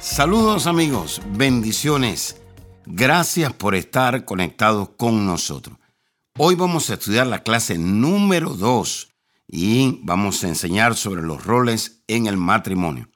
Saludos 0.00 0.68
amigos, 0.68 1.20
bendiciones. 1.30 2.40
Gracias 2.86 3.52
por 3.52 3.74
estar 3.74 4.24
conectados 4.24 4.90
con 4.96 5.26
nosotros. 5.26 5.76
Hoy 6.36 6.54
vamos 6.54 6.88
a 6.88 6.94
estudiar 6.94 7.26
la 7.26 7.42
clase 7.42 7.78
número 7.78 8.50
2 8.50 9.08
y 9.48 9.98
vamos 10.04 10.44
a 10.44 10.48
enseñar 10.48 10.94
sobre 10.94 11.22
los 11.22 11.44
roles 11.44 12.04
en 12.06 12.28
el 12.28 12.36
matrimonio. 12.36 13.08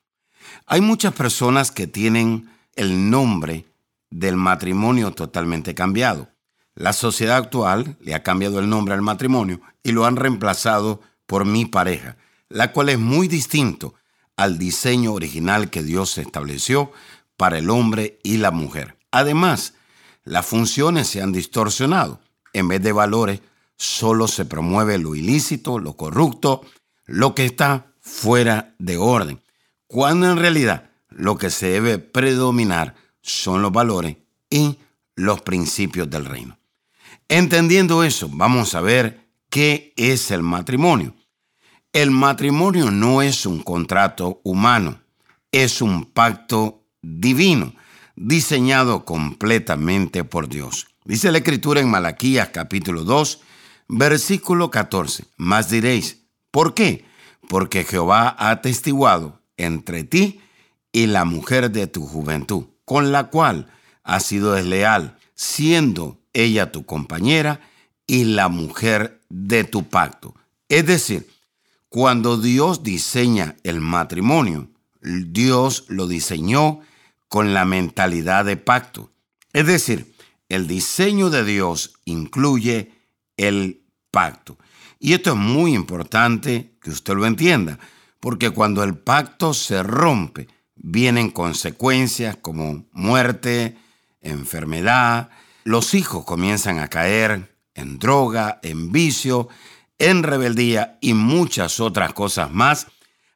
Hay 0.67 0.81
muchas 0.81 1.13
personas 1.13 1.71
que 1.71 1.87
tienen 1.87 2.51
el 2.75 3.11
nombre 3.11 3.67
del 4.11 4.37
matrimonio 4.37 5.13
totalmente 5.13 5.77
cambiado. 5.77 6.31
La 6.75 6.93
sociedad 6.93 7.37
actual 7.37 7.97
le 8.01 8.15
ha 8.15 8.25
cambiado 8.25 8.59
el 8.59 8.69
nombre 8.69 8.95
al 8.95 9.03
matrimonio 9.03 9.61
y 9.85 9.93
lo 9.93 10.05
han 10.05 10.17
reemplazado 10.17 11.01
por 11.27 11.45
mi 11.45 11.65
pareja, 11.65 12.17
la 12.49 12.73
cual 12.73 12.89
es 12.89 12.99
muy 12.99 13.29
distinto 13.29 13.95
al 14.43 14.59
diseño 14.59 15.13
original 15.13 15.71
que 15.71 15.85
Dios 15.85 16.19
estableció 16.19 16.91
para 17.37 17.59
el 17.59 17.71
hombre 17.71 18.19
y 18.25 18.39
la 18.39 18.51
mujer. 18.51 18.97
Además, 19.13 19.75
las 20.25 20.45
funciones 20.45 21.07
se 21.07 21.23
han 21.23 21.31
distorsionado. 21.31 22.21
En 22.53 22.67
vez 22.67 22.83
de 22.83 22.91
valores, 22.91 23.41
solo 23.77 24.27
se 24.27 24.45
promueve 24.45 24.99
lo 24.99 25.15
ilícito, 25.15 25.79
lo 25.79 25.97
corrupto, 25.97 26.63
lo 27.07 27.37
que 27.37 27.45
está 27.45 27.95
fuera 28.01 28.75
de 28.81 28.97
orden, 28.97 29.41
cuando 29.87 30.29
en 30.29 30.39
realidad 30.39 30.91
lo 31.09 31.39
que 31.39 31.51
se 31.51 31.69
debe 31.69 31.99
predominar 31.99 32.97
son 33.21 33.63
los 33.63 33.71
valores 33.71 34.17
y 34.51 34.79
los 35.15 35.41
principios 35.43 36.11
del 36.11 36.25
reino. 36.25 36.59
Entendiendo 37.29 38.03
eso, 38.03 38.29
vamos 38.29 38.75
a 38.75 38.81
ver 38.81 39.29
qué 39.51 39.93
es 39.97 40.33
el 40.33 40.43
matrimonio. 40.43 41.15
El 41.93 42.11
matrimonio 42.11 42.91
no 42.91 43.21
es 43.21 43.45
un 43.45 43.63
contrato 43.63 44.41
humano, 44.45 45.03
es 45.51 45.83
un 45.83 46.07
pacto 46.07 46.87
divino, 47.03 47.75
diseñado 48.17 49.05
completamente 49.05 50.25
por 50.25 50.49
Dios. 50.49 50.87
Dice 51.05 51.31
la 51.31 51.39
escritura 51.39 51.83
en 51.83 51.91
Malaquías 51.91 52.49
capítulo 52.49 53.05
2, 53.05 53.41
versículo 53.89 54.71
14. 54.71 55.27
Más 55.37 55.69
diréis, 55.69 56.23
¿por 56.51 56.73
qué? 56.73 57.05
Porque 57.47 57.85
Jehová 57.85 58.35
ha 58.39 58.49
atestiguado 58.49 59.43
entre 59.59 60.03
ti 60.03 60.41
y 60.93 61.09
la 61.09 61.27
mujer 61.27 61.73
de 61.73 61.89
tu 61.89 62.07
juventud, 62.07 62.69
con 62.87 63.13
la 63.13 63.25
cual 63.25 63.71
has 64.03 64.25
sido 64.25 64.55
desleal, 64.55 65.19
siendo 65.35 66.23
ella 66.33 66.73
tu 66.73 66.87
compañera 66.87 67.61
y 68.07 68.25
la 68.25 68.49
mujer 68.49 69.21
de 69.29 69.65
tu 69.65 69.91
pacto. 69.91 70.35
Es 70.71 70.87
decir, 70.87 71.29
cuando 71.93 72.39
Dios 72.39 72.83
diseña 72.83 73.57
el 73.65 73.83
matrimonio, 73.83 74.71
Dios 75.03 75.85
lo 75.89 76.07
diseñó 76.07 76.81
con 77.29 77.53
la 77.53 77.67
mentalidad 77.67 78.47
de 78.47 78.57
pacto. 78.57 79.13
Es 79.53 79.67
decir, 79.67 80.15
el 80.49 80.67
diseño 80.67 81.29
de 81.29 81.45
Dios 81.45 82.01
incluye 82.07 82.93
el 83.37 83.85
pacto. 84.11 84.57
Y 84.99 85.13
esto 85.13 85.33
es 85.33 85.37
muy 85.37 85.75
importante 85.75 86.79
que 86.81 86.89
usted 86.89 87.13
lo 87.13 87.27
entienda, 87.27 87.79
porque 88.21 88.49
cuando 88.49 88.83
el 88.85 88.97
pacto 88.97 89.53
se 89.53 89.83
rompe, 89.83 90.49
vienen 90.75 91.31
consecuencias 91.31 92.37
como 92.37 92.87
muerte, 92.93 93.77
enfermedad, 94.23 95.29
los 95.65 95.93
hijos 95.93 96.25
comienzan 96.25 96.79
a 96.79 96.89
caer 96.89 97.55
en 97.75 97.99
droga, 97.99 98.61
en 98.63 98.93
vicio, 98.93 99.51
en 99.99 100.23
rebeldía 100.23 100.99
y 101.01 101.15
muchas 101.15 101.81
otras 101.81 102.13
cosas 102.13 102.53
más 102.53 102.87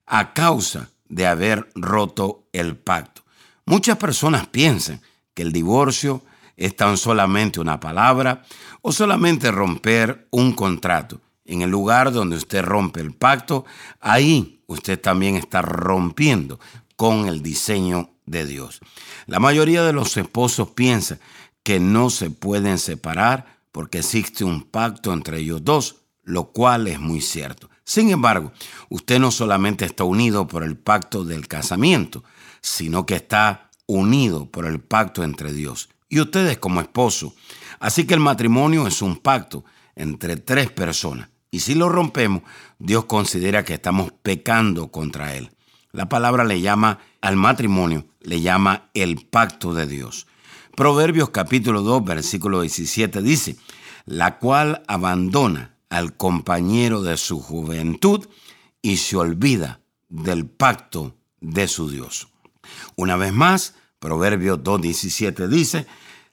a 0.07 0.33
causa 0.33 0.91
de 1.09 1.27
haber 1.27 1.69
roto 1.75 2.49
el 2.53 2.77
pacto. 2.77 3.23
Muchas 3.65 3.97
personas 3.97 4.47
piensan 4.47 5.01
que 5.35 5.43
el 5.43 5.53
divorcio 5.53 6.23
es 6.57 6.75
tan 6.75 6.97
solamente 6.97 7.61
una 7.61 7.79
palabra 7.81 8.43
o 8.81 8.93
solamente 8.93 9.51
romper 9.51 10.29
un 10.31 10.53
contrato. 10.53 11.21
En 11.45 11.63
el 11.63 11.71
lugar 11.71 12.13
donde 12.13 12.37
usted 12.37 12.65
rompe 12.65 13.01
el 13.01 13.13
pacto, 13.13 13.65
ahí 14.01 14.63
usted 14.67 15.01
también 15.01 15.37
está 15.37 15.63
rompiendo 15.63 16.59
con 16.97 17.27
el 17.27 17.43
diseño 17.43 18.11
de 18.25 18.47
Dios. 18.47 18.81
La 19.27 19.39
mayoría 19.39 19.85
de 19.85 19.93
los 19.93 20.17
esposos 20.17 20.71
piensan 20.71 21.21
que 21.63 21.79
no 21.79 22.11
se 22.11 22.31
pueden 22.31 22.79
separar 22.79 23.61
porque 23.71 23.99
existe 23.99 24.45
un 24.45 24.63
pacto 24.63 25.13
entre 25.13 25.39
ellos 25.39 25.65
dos, 25.65 25.97
lo 26.27 26.51
cual 26.53 26.89
es 26.89 27.01
muy 27.01 27.23
cierto. 27.23 27.71
Sin 27.85 28.11
embargo, 28.11 28.53
usted 28.91 29.19
no 29.19 29.31
solamente 29.31 29.87
está 29.87 30.05
unido 30.05 30.47
por 30.47 30.65
el 30.65 30.77
pacto 30.77 31.25
del 31.25 31.49
casamiento, 31.49 32.25
sino 32.61 33.07
que 33.07 33.15
está 33.15 33.71
unido 33.87 34.51
por 34.51 34.67
el 34.67 34.81
pacto 34.81 35.23
entre 35.23 35.53
Dios 35.53 35.89
y 36.09 36.21
ustedes 36.21 36.59
como 36.59 36.81
esposo. 36.81 37.33
Así 37.79 38.07
que 38.07 38.15
el 38.15 38.21
matrimonio 38.21 38.87
es 38.87 39.03
un 39.03 39.17
pacto 39.17 39.65
entre 39.95 40.37
tres 40.37 40.71
personas. 40.71 41.29
Y 41.53 41.61
si 41.61 41.75
lo 41.75 41.89
rompemos, 41.89 42.43
Dios 42.79 43.05
considera 43.05 43.65
que 43.65 43.75
estamos 43.75 44.13
pecando 44.23 44.91
contra 44.91 45.37
Él. 45.37 45.53
La 45.93 46.09
palabra 46.09 46.45
le 46.45 46.61
llama 46.61 46.99
al 47.21 47.37
matrimonio, 47.37 48.05
le 48.21 48.41
llama 48.41 48.91
el 48.95 49.25
pacto 49.27 49.73
de 49.73 49.87
Dios. 49.87 50.27
Proverbios 50.75 51.31
capítulo 51.31 51.83
2, 51.83 52.05
versículo 52.05 52.63
17 52.63 53.23
dice, 53.23 53.57
la 54.05 54.39
cual 54.39 54.83
abandona 54.89 55.76
al 55.89 56.17
compañero 56.17 57.03
de 57.03 57.17
su 57.17 57.41
juventud 57.41 58.27
y 58.83 58.99
se 58.99 59.17
olvida 59.17 59.81
del 60.09 60.47
pacto 60.47 61.17
de 61.41 61.69
su 61.69 61.91
Dios. 61.91 62.29
Una 62.97 63.17
vez 63.17 63.33
más, 63.33 63.75
Proverbios 63.99 64.59
2.17 64.61 65.49
dice, 65.49 65.87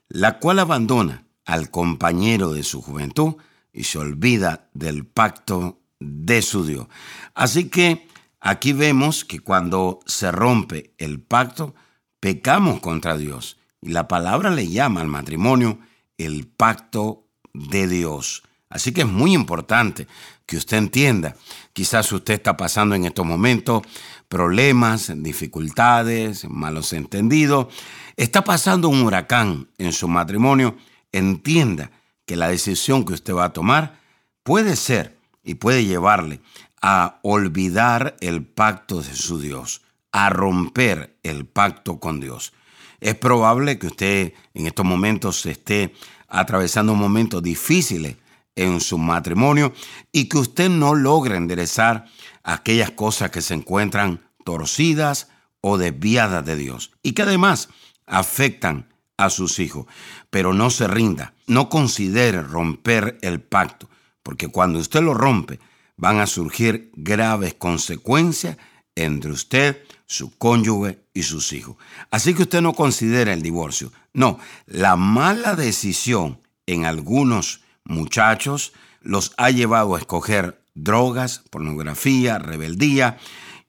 la 0.08 0.38
cual 0.38 0.58
abandona 0.58 1.24
al 1.44 1.70
compañero 1.70 2.52
de 2.52 2.62
su 2.62 2.82
juventud 2.82 3.34
y 3.72 3.84
se 3.84 3.98
olvida 3.98 4.68
del 4.74 5.06
pacto 5.06 5.80
de 5.98 6.42
su 6.42 6.64
Dios. 6.64 6.86
Así 7.34 7.68
que 7.68 8.08
aquí 8.40 8.72
vemos 8.72 9.24
que 9.24 9.40
cuando 9.40 10.00
se 10.06 10.30
rompe 10.30 10.94
el 10.98 11.20
pacto, 11.20 11.74
pecamos 12.20 12.80
contra 12.80 13.16
Dios 13.16 13.58
y 13.80 13.90
la 13.90 14.08
palabra 14.08 14.50
le 14.50 14.68
llama 14.68 15.00
al 15.00 15.08
matrimonio 15.08 15.78
el 16.18 16.46
pacto 16.46 17.26
de 17.52 17.88
Dios. 17.88 18.42
Así 18.74 18.90
que 18.90 19.02
es 19.02 19.06
muy 19.06 19.34
importante 19.34 20.08
que 20.46 20.56
usted 20.56 20.78
entienda. 20.78 21.36
Quizás 21.72 22.10
usted 22.10 22.34
está 22.34 22.56
pasando 22.56 22.96
en 22.96 23.04
estos 23.04 23.24
momentos 23.24 23.82
problemas, 24.28 25.12
dificultades, 25.14 26.44
malos 26.50 26.92
entendidos. 26.92 27.68
Está 28.16 28.42
pasando 28.42 28.88
un 28.88 29.02
huracán 29.02 29.68
en 29.78 29.92
su 29.92 30.08
matrimonio. 30.08 30.76
Entienda 31.12 31.92
que 32.26 32.34
la 32.34 32.48
decisión 32.48 33.04
que 33.04 33.12
usted 33.12 33.32
va 33.32 33.44
a 33.44 33.52
tomar 33.52 34.00
puede 34.42 34.74
ser 34.74 35.16
y 35.44 35.54
puede 35.54 35.84
llevarle 35.84 36.40
a 36.82 37.20
olvidar 37.22 38.16
el 38.18 38.44
pacto 38.44 39.02
de 39.02 39.14
su 39.14 39.38
Dios, 39.38 39.82
a 40.10 40.30
romper 40.30 41.16
el 41.22 41.46
pacto 41.46 42.00
con 42.00 42.18
Dios. 42.18 42.52
Es 43.00 43.14
probable 43.14 43.78
que 43.78 43.86
usted 43.86 44.32
en 44.52 44.66
estos 44.66 44.84
momentos 44.84 45.46
esté 45.46 45.94
atravesando 46.28 46.96
momentos 46.96 47.40
difíciles 47.40 48.16
en 48.56 48.80
su 48.80 48.98
matrimonio 48.98 49.72
y 50.12 50.28
que 50.28 50.38
usted 50.38 50.68
no 50.68 50.94
logre 50.94 51.36
enderezar 51.36 52.06
aquellas 52.42 52.90
cosas 52.90 53.30
que 53.30 53.42
se 53.42 53.54
encuentran 53.54 54.28
torcidas 54.44 55.28
o 55.60 55.78
desviadas 55.78 56.44
de 56.44 56.56
Dios 56.56 56.92
y 57.02 57.12
que 57.12 57.22
además 57.22 57.68
afectan 58.06 58.88
a 59.16 59.30
sus 59.30 59.58
hijos. 59.58 59.86
Pero 60.30 60.52
no 60.52 60.70
se 60.70 60.86
rinda, 60.86 61.34
no 61.46 61.68
considere 61.68 62.42
romper 62.42 63.18
el 63.22 63.40
pacto, 63.40 63.88
porque 64.22 64.48
cuando 64.48 64.78
usted 64.78 65.02
lo 65.02 65.14
rompe 65.14 65.58
van 65.96 66.20
a 66.20 66.26
surgir 66.26 66.90
graves 66.94 67.54
consecuencias 67.54 68.56
entre 68.96 69.32
usted, 69.32 69.82
su 70.06 70.36
cónyuge 70.36 71.00
y 71.12 71.22
sus 71.22 71.52
hijos. 71.52 71.76
Así 72.10 72.34
que 72.34 72.42
usted 72.42 72.60
no 72.60 72.74
considera 72.74 73.32
el 73.32 73.42
divorcio. 73.42 73.92
No, 74.12 74.38
la 74.66 74.96
mala 74.96 75.56
decisión 75.56 76.38
en 76.66 76.84
algunos 76.84 77.63
muchachos 77.84 78.72
los 79.00 79.32
ha 79.36 79.50
llevado 79.50 79.94
a 79.94 79.98
escoger 79.98 80.60
drogas, 80.74 81.42
pornografía, 81.50 82.38
rebeldía 82.38 83.18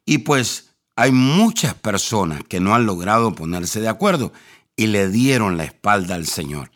y 0.05 0.19
pues 0.19 0.71
hay 0.95 1.11
muchas 1.11 1.73
personas 1.73 2.41
que 2.47 2.59
no 2.59 2.73
han 2.73 2.85
logrado 2.85 3.35
ponerse 3.35 3.81
de 3.81 3.89
acuerdo 3.89 4.31
y 4.77 4.87
le 4.87 5.09
dieron 5.09 5.57
la 5.57 5.65
espalda 5.65 6.15
al 6.15 6.25
Señor. 6.25 6.71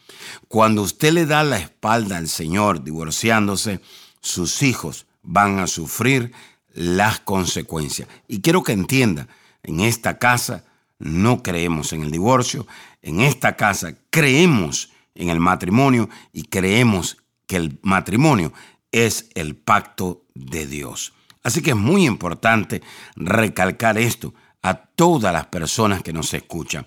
Cuando 0.47 0.81
usted 0.81 1.13
le 1.13 1.25
da 1.25 1.43
la 1.43 1.57
espalda 1.57 2.17
al 2.17 2.27
Señor 2.27 2.83
divorciándose, 2.83 3.81
sus 4.21 4.61
hijos 4.61 5.05
van 5.21 5.59
a 5.59 5.67
sufrir 5.67 6.33
las 6.73 7.19
consecuencias. 7.19 8.07
Y 8.27 8.41
quiero 8.41 8.63
que 8.63 8.73
entienda, 8.73 9.27
en 9.63 9.79
esta 9.79 10.17
casa 10.17 10.65
no 10.97 11.43
creemos 11.43 11.93
en 11.93 12.03
el 12.03 12.11
divorcio, 12.11 12.67
en 13.01 13.21
esta 13.21 13.55
casa 13.55 13.95
creemos 14.09 14.91
en 15.15 15.29
el 15.29 15.39
matrimonio 15.39 16.09
y 16.33 16.43
creemos 16.43 17.17
que 17.49 17.55
el 17.55 17.79
matrimonio 17.81 18.53
es 18.91 19.31
el 19.33 19.55
pacto 19.55 20.27
de 20.35 20.67
Dios. 20.67 21.13
Así 21.41 21.63
que 21.63 21.71
es 21.71 21.75
muy 21.75 22.05
importante 22.05 22.83
recalcar 23.15 23.97
esto 23.97 24.35
a 24.61 24.75
todas 24.75 25.33
las 25.33 25.47
personas 25.47 26.03
que 26.03 26.13
nos 26.13 26.31
escuchan. 26.35 26.85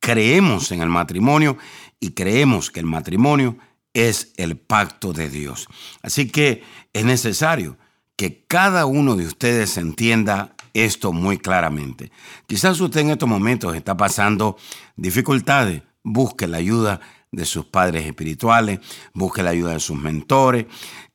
Creemos 0.00 0.72
en 0.72 0.82
el 0.82 0.88
matrimonio 0.88 1.58
y 2.00 2.10
creemos 2.10 2.72
que 2.72 2.80
el 2.80 2.86
matrimonio 2.86 3.56
es 3.94 4.32
el 4.36 4.56
pacto 4.56 5.12
de 5.12 5.28
Dios. 5.28 5.68
Así 6.02 6.28
que 6.28 6.64
es 6.92 7.04
necesario 7.04 7.78
que 8.16 8.44
cada 8.48 8.86
uno 8.86 9.14
de 9.14 9.26
ustedes 9.26 9.76
entienda 9.76 10.56
esto 10.74 11.12
muy 11.12 11.38
claramente. 11.38 12.10
Quizás 12.48 12.80
usted 12.80 13.02
en 13.02 13.10
estos 13.10 13.28
momentos 13.28 13.76
está 13.76 13.96
pasando 13.96 14.56
dificultades. 14.96 15.82
Busque 16.02 16.48
la 16.48 16.56
ayuda 16.56 17.00
de 17.32 17.44
sus 17.44 17.66
padres 17.66 18.06
espirituales, 18.06 18.80
busque 19.14 19.42
la 19.42 19.50
ayuda 19.50 19.72
de 19.72 19.80
sus 19.80 19.96
mentores. 19.96 20.66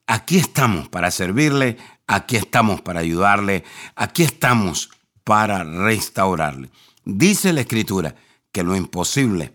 Aquí 0.08 0.38
estamos 0.38 0.88
para 0.90 1.12
servirle, 1.12 1.78
aquí 2.08 2.36
estamos 2.36 2.82
para 2.82 3.00
ayudarle, 3.00 3.64
aquí 3.96 4.24
estamos 4.24 4.92
para 5.24 5.64
restaurarle. 5.64 6.70
Dice 7.04 7.54
la 7.54 7.62
Escritura 7.62 8.16
que 8.52 8.64
lo 8.64 8.76
imposible 8.76 9.54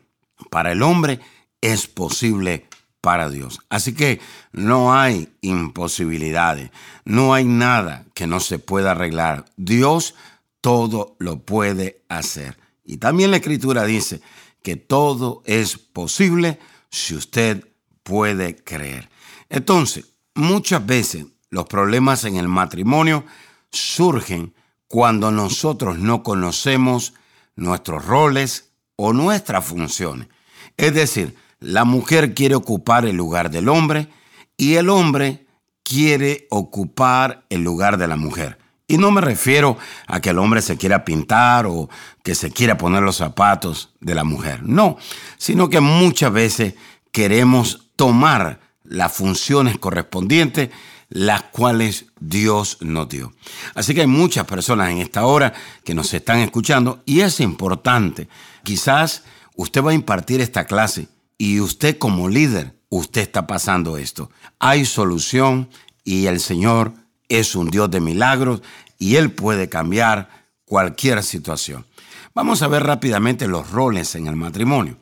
para 0.51 0.73
el 0.73 0.83
hombre 0.83 1.21
es 1.61 1.87
posible 1.87 2.67
para 3.01 3.31
Dios. 3.31 3.61
Así 3.69 3.95
que 3.95 4.21
no 4.53 4.95
hay 4.95 5.29
imposibilidades, 5.41 6.71
no 7.05 7.33
hay 7.35 7.45
nada 7.45 8.05
que 8.15 8.27
no 8.27 8.41
se 8.41 8.59
pueda 8.59 8.91
arreglar. 8.91 9.47
Dios 9.57 10.15
todo 10.61 11.17
lo 11.19 11.41
puede 11.41 12.03
hacer. 12.09 12.59
Y 12.85 12.99
también 12.99 13.31
la 13.31 13.39
escritura 13.39 13.85
dice 13.85 14.21
que 14.63 14.77
todo 14.77 15.43
es 15.45 15.79
posible 15.79 16.59
si 16.91 17.15
usted 17.15 17.67
puede 18.03 18.57
creer. 18.57 19.09
Entonces, 19.49 20.07
muchas 20.35 20.85
veces 20.85 21.27
los 21.51 21.67
problemas 21.67 22.25
en 22.25 22.37
el 22.37 22.49
matrimonio 22.49 23.25
surgen 23.71 24.55
cuando 24.89 25.31
nosotros 25.31 25.99
no 25.99 26.23
conocemos 26.23 27.15
nuestros 27.57 28.05
roles 28.05 28.71
o 28.97 29.13
nuestras 29.13 29.65
funciones. 29.65 30.29
Es 30.77 30.95
decir, 30.95 31.37
la 31.59 31.85
mujer 31.85 32.35
quiere 32.35 32.55
ocupar 32.55 33.05
el 33.07 33.17
lugar 33.17 33.51
del 33.51 33.69
hombre 33.69 34.09
y 34.57 34.75
el 34.75 34.89
hombre 34.89 35.47
quiere 35.83 36.47
ocupar 36.51 37.45
el 37.51 37.63
lugar 37.63 37.99
de 37.99 38.09
la 38.09 38.17
mujer. 38.17 38.59
Y 38.91 38.99
no 38.99 39.13
me 39.13 39.21
refiero 39.21 39.79
a 40.09 40.21
que 40.21 40.31
el 40.31 40.39
hombre 40.41 40.61
se 40.63 40.77
quiera 40.77 41.05
pintar 41.05 41.65
o 41.65 41.89
que 42.25 42.35
se 42.35 42.51
quiera 42.51 42.77
poner 42.77 43.05
los 43.05 43.19
zapatos 43.19 43.91
de 44.01 44.17
la 44.17 44.25
mujer. 44.25 44.65
No, 44.65 44.97
sino 45.39 45.71
que 45.71 45.79
muchas 45.79 46.33
veces 46.33 46.75
queremos 47.13 47.87
tomar 47.95 48.59
las 48.83 49.13
funciones 49.13 49.79
correspondientes, 49.79 50.71
las 51.09 51.45
cuales 51.45 52.07
Dios 52.19 52.79
nos 52.81 53.09
dio. 53.09 53.33
Así 53.77 53.95
que 53.95 54.01
hay 54.01 54.09
muchas 54.09 54.45
personas 54.45 54.91
en 54.91 54.99
esta 54.99 55.25
hora 55.25 55.53
que 55.85 55.95
nos 55.95 56.13
están 56.13 56.41
escuchando 56.41 57.01
y 57.07 57.21
es 57.21 57.39
importante. 57.39 58.29
Quizás 58.65 59.23
usted 59.55 59.85
va 59.85 59.93
a 59.93 59.95
impartir 59.95 60.41
esta 60.41 60.65
clase 60.65 61.07
y 61.39 61.61
usted 61.61 61.97
como 61.97 62.29
líder, 62.29 62.75
usted 62.89 63.21
está 63.21 63.47
pasando 63.47 63.99
esto. 63.99 64.33
Hay 64.59 64.85
solución 64.85 65.71
y 66.03 66.27
el 66.27 66.41
Señor 66.41 66.93
es 67.31 67.55
un 67.55 67.71
Dios 67.71 67.91
de 67.91 68.01
milagros 68.01 68.63
y 68.99 69.17
Él 69.17 69.33
puede 69.33 69.71
cambiar 69.71 70.29
cualquier 70.67 71.23
situación. 71.23 71.87
Vamos 72.35 72.61
a 72.61 72.69
ver 72.69 72.83
rápidamente 72.83 73.49
los 73.49 73.71
roles 73.71 74.15
en 74.15 74.27
el 74.27 74.37
matrimonio. 74.37 74.99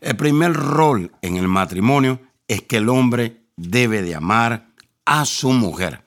El 0.00 0.16
primer 0.16 0.52
rol 0.52 1.12
en 1.22 1.36
el 1.36 1.48
matrimonio 1.48 2.20
es 2.46 2.62
que 2.62 2.76
el 2.76 2.88
hombre 2.88 3.42
debe 3.56 4.02
de 4.02 4.14
amar 4.14 4.68
a 5.06 5.24
su 5.24 5.52
mujer. 5.52 6.04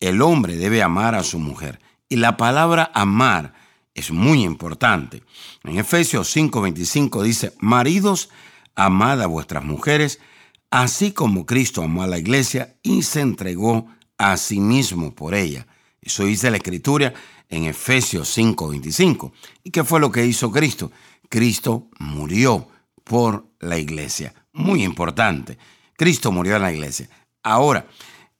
El 0.00 0.20
hombre 0.20 0.56
debe 0.56 0.82
amar 0.82 1.14
a 1.14 1.22
su 1.22 1.38
mujer. 1.38 1.78
Y 2.08 2.16
la 2.16 2.36
palabra 2.36 2.90
amar 2.94 3.54
es 3.94 4.10
muy 4.10 4.42
importante. 4.42 5.22
En 5.64 5.78
Efesios 5.78 6.34
5:25 6.34 7.22
dice, 7.22 7.52
maridos, 7.60 8.30
amad 8.74 9.22
a 9.22 9.26
vuestras 9.26 9.64
mujeres, 9.64 10.18
así 10.70 11.12
como 11.12 11.46
Cristo 11.46 11.82
amó 11.82 12.02
a 12.02 12.06
la 12.06 12.18
iglesia 12.18 12.74
y 12.82 13.02
se 13.02 13.20
entregó 13.20 13.88
a 14.22 14.36
sí 14.36 14.60
mismo 14.60 15.12
por 15.12 15.34
ella. 15.34 15.66
Eso 16.00 16.24
dice 16.24 16.50
la 16.50 16.58
escritura 16.58 17.12
en 17.48 17.64
Efesios 17.64 18.28
5:25. 18.28 19.32
¿Y 19.64 19.70
qué 19.70 19.82
fue 19.82 19.98
lo 19.98 20.12
que 20.12 20.24
hizo 20.24 20.52
Cristo? 20.52 20.92
Cristo 21.28 21.88
murió 21.98 22.68
por 23.02 23.46
la 23.58 23.78
iglesia. 23.78 24.32
Muy 24.52 24.84
importante. 24.84 25.58
Cristo 25.96 26.30
murió 26.30 26.56
en 26.56 26.62
la 26.62 26.72
iglesia. 26.72 27.08
Ahora, 27.42 27.86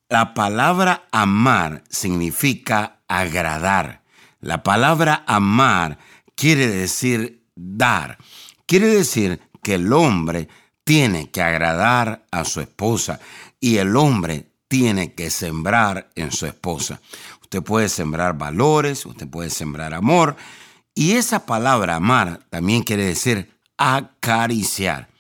la 0.08 0.34
palabra 0.34 1.08
amar 1.11 1.82
significa 1.88 3.00
agradar. 3.08 4.02
La 4.40 4.62
palabra 4.62 5.25
amar 5.26 5.99
quiere 6.37 6.69
decir 6.69 7.44
dar. 7.56 8.19
Quiere 8.67 8.87
decir 8.87 9.40
que 9.62 9.75
el 9.75 9.93
hombre 9.93 10.49
tiene 10.84 11.31
que 11.31 11.43
agradar 11.43 12.25
a 12.31 12.44
su 12.44 12.61
esposa 12.61 13.20
y 13.58 13.79
el 13.79 13.96
hombre 13.96 14.51
tiene 14.72 15.12
que 15.12 15.28
sembrar 15.28 16.08
en 16.14 16.32
su 16.32 16.46
esposa. 16.46 16.98
Usted 17.42 17.62
puede 17.62 17.90
sembrar 17.90 18.38
valores, 18.38 19.04
usted 19.04 19.28
puede 19.28 19.50
sembrar 19.50 19.92
amor 19.92 20.34
y 20.94 21.12
esa 21.12 21.44
palabra 21.44 21.96
amar 21.96 22.40
también 22.48 22.82
quiere 22.82 23.04
decir 23.04 23.52
acariciar. 23.76 25.10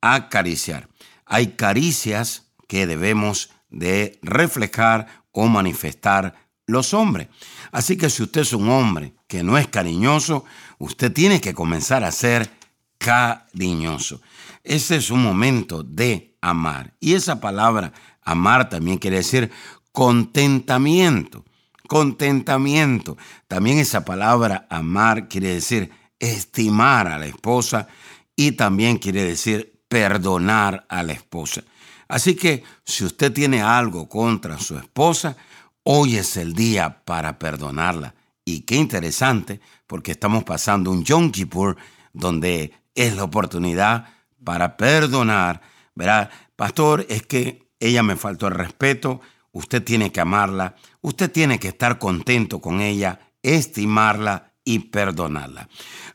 Acariciar. 0.00 0.88
Hay 1.26 1.48
caricias 1.48 2.46
que 2.68 2.86
debemos 2.86 3.50
de 3.68 4.18
reflejar 4.22 5.08
o 5.30 5.46
manifestar 5.46 6.34
los 6.64 6.94
hombres. 6.94 7.28
Así 7.72 7.98
que 7.98 8.08
si 8.08 8.22
usted 8.22 8.40
es 8.40 8.54
un 8.54 8.70
hombre 8.70 9.12
que 9.26 9.42
no 9.42 9.58
es 9.58 9.68
cariñoso, 9.68 10.46
usted 10.78 11.12
tiene 11.12 11.42
que 11.42 11.52
comenzar 11.52 12.02
a 12.02 12.12
ser 12.12 12.50
cariñoso. 12.96 14.22
Ese 14.64 14.96
es 14.96 15.10
un 15.10 15.22
momento 15.22 15.82
de 15.82 16.34
amar. 16.40 16.94
Y 16.98 17.12
esa 17.12 17.42
palabra 17.42 17.92
amar 18.26 18.68
también 18.68 18.98
quiere 18.98 19.16
decir 19.16 19.50
contentamiento. 19.92 21.44
Contentamiento. 21.88 23.16
También 23.48 23.78
esa 23.78 24.04
palabra 24.04 24.66
amar 24.68 25.28
quiere 25.28 25.54
decir 25.54 25.90
estimar 26.18 27.08
a 27.08 27.18
la 27.18 27.26
esposa 27.26 27.88
y 28.34 28.52
también 28.52 28.98
quiere 28.98 29.24
decir 29.24 29.80
perdonar 29.88 30.84
a 30.90 31.02
la 31.02 31.12
esposa. 31.12 31.62
Así 32.08 32.34
que 32.34 32.62
si 32.84 33.04
usted 33.04 33.32
tiene 33.32 33.62
algo 33.62 34.08
contra 34.08 34.58
su 34.58 34.76
esposa, 34.76 35.36
hoy 35.82 36.16
es 36.16 36.36
el 36.36 36.52
día 36.52 37.02
para 37.04 37.38
perdonarla. 37.38 38.14
Y 38.44 38.60
qué 38.60 38.76
interesante, 38.76 39.60
porque 39.86 40.12
estamos 40.12 40.44
pasando 40.44 40.90
un 40.90 41.04
Yom 41.04 41.30
Kippur 41.30 41.76
donde 42.12 42.72
es 42.94 43.16
la 43.16 43.24
oportunidad 43.24 44.08
para 44.44 44.76
perdonar. 44.76 45.60
Verá, 45.94 46.30
pastor, 46.54 47.06
es 47.08 47.26
que 47.26 47.65
ella 47.86 48.02
me 48.02 48.16
faltó 48.16 48.48
el 48.48 48.54
respeto, 48.54 49.20
usted 49.52 49.82
tiene 49.82 50.12
que 50.12 50.20
amarla, 50.20 50.76
usted 51.00 51.30
tiene 51.30 51.58
que 51.58 51.68
estar 51.68 51.98
contento 51.98 52.60
con 52.60 52.80
ella, 52.80 53.20
estimarla 53.42 54.52
y 54.64 54.80
perdonarla. 54.80 55.68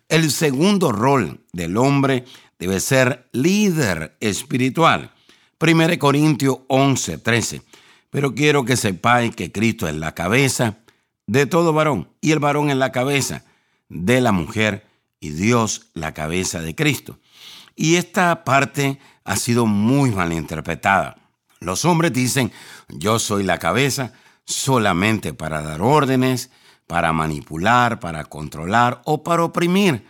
El 0.09 0.31
segundo 0.31 0.91
rol 0.91 1.45
del 1.53 1.77
hombre 1.77 2.25
debe 2.59 2.79
ser 2.79 3.29
líder 3.31 4.17
espiritual. 4.19 5.11
1 5.59 5.99
Corintios 5.99 6.59
11, 6.67 7.17
13. 7.17 7.61
Pero 8.09 8.35
quiero 8.35 8.65
que 8.65 8.75
sepáis 8.75 9.35
que 9.35 9.51
Cristo 9.51 9.87
es 9.87 9.95
la 9.95 10.13
cabeza 10.13 10.79
de 11.27 11.45
todo 11.45 11.71
varón 11.71 12.09
y 12.19 12.31
el 12.31 12.39
varón 12.39 12.69
es 12.69 12.75
la 12.75 12.91
cabeza 12.91 13.45
de 13.87 14.19
la 14.19 14.33
mujer 14.33 14.85
y 15.19 15.29
Dios 15.29 15.91
la 15.93 16.13
cabeza 16.13 16.61
de 16.61 16.75
Cristo. 16.75 17.19
Y 17.75 17.95
esta 17.95 18.43
parte 18.43 18.99
ha 19.23 19.37
sido 19.37 19.65
muy 19.65 20.11
mal 20.11 20.33
interpretada. 20.33 21.20
Los 21.61 21.85
hombres 21.85 22.11
dicen, 22.11 22.51
yo 22.89 23.19
soy 23.19 23.43
la 23.43 23.57
cabeza 23.57 24.11
solamente 24.43 25.33
para 25.33 25.61
dar 25.61 25.81
órdenes, 25.81 26.49
para 26.87 27.13
manipular, 27.13 27.99
para 27.99 28.25
controlar 28.25 29.01
o 29.05 29.23
para 29.23 29.45
oprimir. 29.45 30.05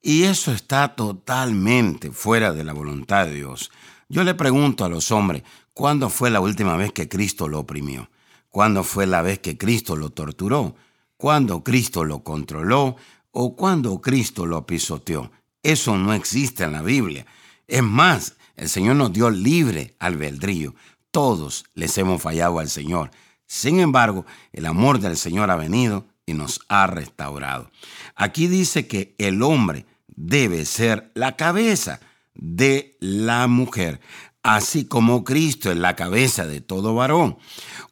Y 0.00 0.22
eso 0.22 0.52
está 0.52 0.96
totalmente 0.96 2.10
fuera 2.10 2.52
de 2.52 2.64
la 2.64 2.72
voluntad 2.72 3.26
de 3.26 3.34
Dios. 3.34 3.70
Yo 4.08 4.24
le 4.24 4.34
pregunto 4.34 4.84
a 4.84 4.88
los 4.88 5.10
hombres, 5.10 5.42
¿cuándo 5.74 6.08
fue 6.08 6.30
la 6.30 6.40
última 6.40 6.76
vez 6.76 6.92
que 6.92 7.08
Cristo 7.08 7.46
lo 7.48 7.60
oprimió? 7.60 8.08
¿Cuándo 8.48 8.82
fue 8.82 9.06
la 9.06 9.20
vez 9.20 9.40
que 9.40 9.58
Cristo 9.58 9.96
lo 9.96 10.10
torturó? 10.10 10.74
cuando 11.22 11.62
Cristo 11.62 12.04
lo 12.04 12.24
controló 12.24 12.96
o 13.30 13.54
cuando 13.54 14.00
Cristo 14.00 14.44
lo 14.44 14.66
pisoteó. 14.66 15.30
Eso 15.62 15.96
no 15.96 16.14
existe 16.14 16.64
en 16.64 16.72
la 16.72 16.82
Biblia. 16.82 17.26
Es 17.68 17.84
más, 17.84 18.34
el 18.56 18.68
Señor 18.68 18.96
nos 18.96 19.12
dio 19.12 19.30
libre 19.30 19.94
albedrío. 20.00 20.74
Todos 21.12 21.66
les 21.74 21.96
hemos 21.98 22.22
fallado 22.22 22.58
al 22.58 22.70
Señor. 22.70 23.10
Sin 23.46 23.80
embargo, 23.80 24.24
el 24.52 24.64
amor 24.64 24.98
del 24.98 25.18
Señor 25.18 25.50
ha 25.50 25.56
venido 25.56 26.06
y 26.24 26.32
nos 26.32 26.62
ha 26.68 26.86
restaurado. 26.86 27.70
Aquí 28.16 28.46
dice 28.48 28.86
que 28.86 29.14
el 29.18 29.42
hombre 29.42 29.84
debe 30.08 30.64
ser 30.64 31.12
la 31.14 31.36
cabeza 31.36 32.00
de 32.34 32.96
la 32.98 33.46
mujer, 33.46 34.00
así 34.42 34.86
como 34.86 35.22
Cristo 35.22 35.70
es 35.70 35.76
la 35.76 35.96
cabeza 35.96 36.46
de 36.46 36.62
todo 36.62 36.94
varón. 36.94 37.36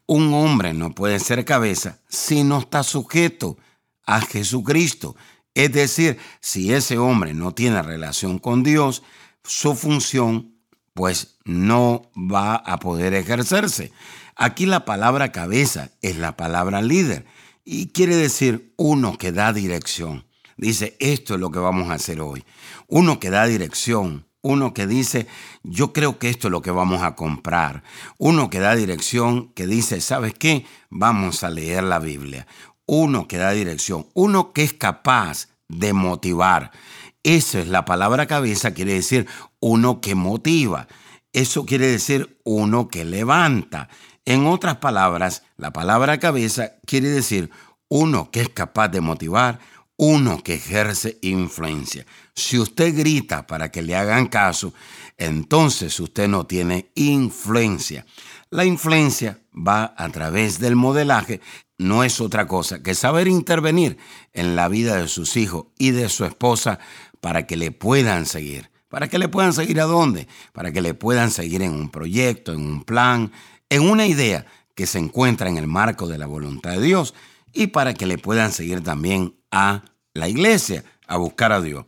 Un 0.06 0.32
hombre 0.32 0.72
no 0.72 0.94
puede 0.94 1.20
ser 1.20 1.44
cabeza 1.44 2.00
si 2.08 2.42
no 2.42 2.60
está 2.60 2.82
sujeto 2.82 3.58
a 4.06 4.22
Jesucristo. 4.22 5.14
Es 5.52 5.72
decir, 5.72 6.16
si 6.40 6.72
ese 6.72 6.96
hombre 6.96 7.34
no 7.34 7.52
tiene 7.52 7.82
relación 7.82 8.38
con 8.38 8.62
Dios, 8.62 9.02
su 9.44 9.74
función 9.74 10.54
pues 11.00 11.38
no 11.46 12.10
va 12.14 12.56
a 12.56 12.78
poder 12.78 13.14
ejercerse. 13.14 13.90
Aquí 14.36 14.66
la 14.66 14.84
palabra 14.84 15.32
cabeza 15.32 15.88
es 16.02 16.18
la 16.18 16.36
palabra 16.36 16.82
líder 16.82 17.24
y 17.64 17.86
quiere 17.86 18.16
decir 18.16 18.74
uno 18.76 19.16
que 19.16 19.32
da 19.32 19.54
dirección. 19.54 20.26
Dice, 20.58 20.98
esto 21.00 21.36
es 21.36 21.40
lo 21.40 21.50
que 21.50 21.58
vamos 21.58 21.88
a 21.88 21.94
hacer 21.94 22.20
hoy. 22.20 22.44
Uno 22.86 23.18
que 23.18 23.30
da 23.30 23.46
dirección, 23.46 24.26
uno 24.42 24.74
que 24.74 24.86
dice, 24.86 25.26
yo 25.62 25.94
creo 25.94 26.18
que 26.18 26.28
esto 26.28 26.48
es 26.48 26.52
lo 26.52 26.60
que 26.60 26.70
vamos 26.70 27.00
a 27.00 27.14
comprar. 27.14 27.82
Uno 28.18 28.50
que 28.50 28.60
da 28.60 28.76
dirección, 28.76 29.54
que 29.54 29.66
dice, 29.66 30.02
¿sabes 30.02 30.34
qué? 30.34 30.66
Vamos 30.90 31.44
a 31.44 31.48
leer 31.48 31.82
la 31.82 31.98
Biblia. 31.98 32.46
Uno 32.84 33.26
que 33.26 33.38
da 33.38 33.52
dirección, 33.52 34.06
uno 34.12 34.52
que 34.52 34.64
es 34.64 34.74
capaz 34.74 35.48
de 35.66 35.94
motivar. 35.94 36.72
Esa 37.22 37.60
es 37.60 37.68
la 37.68 37.84
palabra 37.84 38.26
cabeza, 38.26 38.72
quiere 38.72 38.94
decir 38.94 39.26
uno 39.60 40.00
que 40.00 40.14
motiva. 40.14 40.88
Eso 41.32 41.66
quiere 41.66 41.86
decir 41.86 42.40
uno 42.44 42.88
que 42.88 43.04
levanta. 43.04 43.88
En 44.24 44.46
otras 44.46 44.76
palabras, 44.76 45.42
la 45.56 45.72
palabra 45.72 46.18
cabeza 46.18 46.72
quiere 46.86 47.08
decir 47.08 47.50
uno 47.88 48.30
que 48.30 48.40
es 48.40 48.48
capaz 48.48 48.88
de 48.88 49.00
motivar, 49.00 49.58
uno 49.96 50.42
que 50.42 50.54
ejerce 50.54 51.18
influencia. 51.20 52.06
Si 52.34 52.58
usted 52.58 52.96
grita 52.96 53.46
para 53.46 53.70
que 53.70 53.82
le 53.82 53.96
hagan 53.96 54.28
caso, 54.28 54.72
entonces 55.18 56.00
usted 56.00 56.26
no 56.26 56.46
tiene 56.46 56.90
influencia. 56.94 58.06
La 58.48 58.64
influencia 58.64 59.38
va 59.54 59.94
a 59.96 60.08
través 60.08 60.58
del 60.58 60.74
modelaje, 60.74 61.40
no 61.76 62.02
es 62.02 62.20
otra 62.20 62.46
cosa 62.46 62.82
que 62.82 62.94
saber 62.94 63.28
intervenir 63.28 63.98
en 64.32 64.56
la 64.56 64.68
vida 64.68 64.96
de 64.96 65.08
sus 65.08 65.36
hijos 65.36 65.66
y 65.78 65.90
de 65.90 66.08
su 66.08 66.24
esposa 66.24 66.78
para 67.20 67.46
que 67.46 67.56
le 67.56 67.70
puedan 67.70 68.26
seguir. 68.26 68.70
¿Para 68.88 69.08
que 69.08 69.18
le 69.18 69.28
puedan 69.28 69.52
seguir 69.52 69.80
a 69.80 69.84
dónde? 69.84 70.26
Para 70.52 70.72
que 70.72 70.80
le 70.80 70.94
puedan 70.94 71.30
seguir 71.30 71.62
en 71.62 71.72
un 71.72 71.90
proyecto, 71.90 72.52
en 72.52 72.60
un 72.60 72.82
plan, 72.82 73.30
en 73.68 73.82
una 73.82 74.06
idea 74.06 74.46
que 74.74 74.86
se 74.86 74.98
encuentra 74.98 75.48
en 75.48 75.58
el 75.58 75.68
marco 75.68 76.08
de 76.08 76.18
la 76.18 76.26
voluntad 76.26 76.72
de 76.72 76.80
Dios 76.80 77.14
y 77.52 77.68
para 77.68 77.94
que 77.94 78.06
le 78.06 78.18
puedan 78.18 78.50
seguir 78.52 78.82
también 78.82 79.36
a 79.50 79.84
la 80.14 80.28
iglesia, 80.28 80.84
a 81.06 81.16
buscar 81.18 81.52
a 81.52 81.60
Dios. 81.60 81.84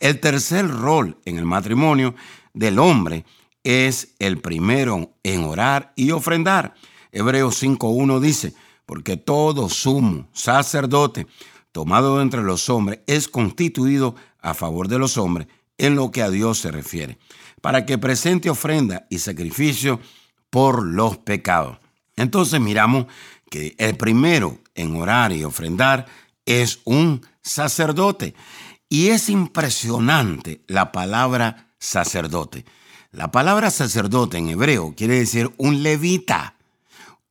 El 0.00 0.20
tercer 0.20 0.68
rol 0.68 1.18
en 1.24 1.38
el 1.38 1.44
matrimonio 1.44 2.14
del 2.54 2.78
hombre 2.78 3.24
es 3.64 4.14
el 4.18 4.40
primero 4.40 5.14
en 5.22 5.44
orar 5.44 5.92
y 5.96 6.10
ofrendar. 6.10 6.74
Hebreos 7.12 7.62
5.1 7.62 8.20
dice, 8.20 8.54
porque 8.86 9.16
todo 9.16 9.68
sumo 9.68 10.28
sacerdote 10.32 11.26
tomado 11.72 12.22
entre 12.22 12.42
los 12.42 12.70
hombres 12.70 13.00
es 13.06 13.28
constituido 13.28 14.14
a 14.46 14.54
favor 14.54 14.86
de 14.86 14.98
los 14.98 15.18
hombres 15.18 15.48
en 15.76 15.96
lo 15.96 16.12
que 16.12 16.22
a 16.22 16.30
Dios 16.30 16.60
se 16.60 16.70
refiere, 16.70 17.18
para 17.60 17.84
que 17.84 17.98
presente 17.98 18.48
ofrenda 18.48 19.06
y 19.10 19.18
sacrificio 19.18 20.00
por 20.50 20.86
los 20.86 21.18
pecados. 21.18 21.78
Entonces 22.14 22.60
miramos 22.60 23.06
que 23.50 23.74
el 23.76 23.96
primero 23.96 24.58
en 24.76 24.94
orar 24.94 25.32
y 25.32 25.42
ofrendar 25.42 26.06
es 26.46 26.78
un 26.84 27.26
sacerdote. 27.42 28.34
Y 28.88 29.08
es 29.08 29.28
impresionante 29.28 30.62
la 30.68 30.92
palabra 30.92 31.72
sacerdote. 31.80 32.64
La 33.10 33.32
palabra 33.32 33.70
sacerdote 33.70 34.38
en 34.38 34.48
hebreo 34.48 34.94
quiere 34.96 35.18
decir 35.18 35.52
un 35.56 35.82
levita. 35.82 36.54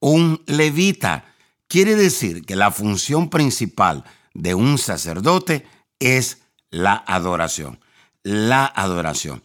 Un 0.01 0.41
levita 0.48 1.34
quiere 1.69 1.95
decir 1.95 2.45
que 2.45 2.57
la 2.57 2.72
función 2.72 3.29
principal 3.29 4.03
de 4.34 4.53
un 4.53 4.77
sacerdote 4.77 5.65
es 6.00 6.44
la 6.69 7.03
adoración. 7.07 7.79
La 8.24 8.65
adoración. 8.65 9.43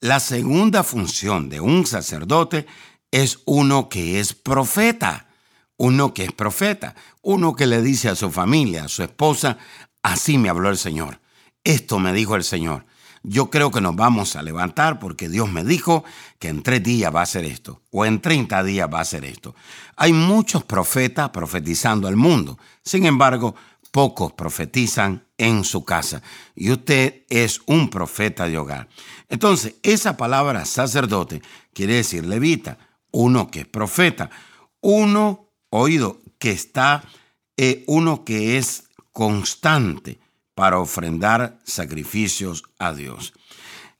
La 0.00 0.20
segunda 0.20 0.82
función 0.82 1.48
de 1.48 1.60
un 1.60 1.86
sacerdote 1.86 2.66
es 3.10 3.40
uno 3.44 3.88
que 3.88 4.20
es 4.20 4.34
profeta. 4.34 5.28
Uno 5.76 6.14
que 6.14 6.24
es 6.24 6.32
profeta. 6.32 6.94
Uno 7.22 7.54
que 7.54 7.66
le 7.66 7.82
dice 7.82 8.08
a 8.08 8.14
su 8.14 8.30
familia, 8.30 8.84
a 8.84 8.88
su 8.88 9.02
esposa, 9.02 9.58
así 10.02 10.38
me 10.38 10.48
habló 10.48 10.70
el 10.70 10.78
Señor. 10.78 11.20
Esto 11.64 11.98
me 11.98 12.12
dijo 12.12 12.34
el 12.36 12.44
Señor. 12.44 12.84
Yo 13.24 13.50
creo 13.50 13.70
que 13.70 13.80
nos 13.80 13.94
vamos 13.94 14.34
a 14.34 14.42
levantar 14.42 14.98
porque 14.98 15.28
Dios 15.28 15.48
me 15.48 15.62
dijo 15.62 16.02
que 16.40 16.48
en 16.48 16.64
tres 16.64 16.82
días 16.82 17.14
va 17.14 17.22
a 17.22 17.26
ser 17.26 17.44
esto 17.44 17.82
o 17.92 18.04
en 18.04 18.20
30 18.20 18.64
días 18.64 18.88
va 18.92 18.98
a 18.98 19.04
ser 19.04 19.24
esto. 19.24 19.54
Hay 19.96 20.12
muchos 20.12 20.64
profetas 20.64 21.30
profetizando 21.30 22.08
al 22.08 22.16
mundo. 22.16 22.58
Sin 22.82 23.06
embargo, 23.06 23.54
pocos 23.92 24.32
profetizan 24.32 25.24
en 25.38 25.62
su 25.62 25.84
casa. 25.84 26.22
Y 26.56 26.72
usted 26.72 27.22
es 27.28 27.60
un 27.66 27.90
profeta 27.90 28.48
de 28.48 28.58
hogar. 28.58 28.88
Entonces, 29.28 29.74
esa 29.84 30.16
palabra 30.16 30.64
sacerdote 30.64 31.42
quiere 31.72 31.94
decir 31.94 32.26
levita, 32.26 32.78
uno 33.12 33.50
que 33.50 33.60
es 33.60 33.66
profeta, 33.66 34.30
uno, 34.80 35.52
oído, 35.70 36.18
que 36.38 36.50
está, 36.50 37.04
eh, 37.56 37.84
uno 37.86 38.24
que 38.24 38.58
es 38.58 38.88
constante 39.12 40.18
para 40.54 40.78
ofrendar 40.78 41.58
sacrificios 41.64 42.64
a 42.78 42.92
Dios. 42.92 43.34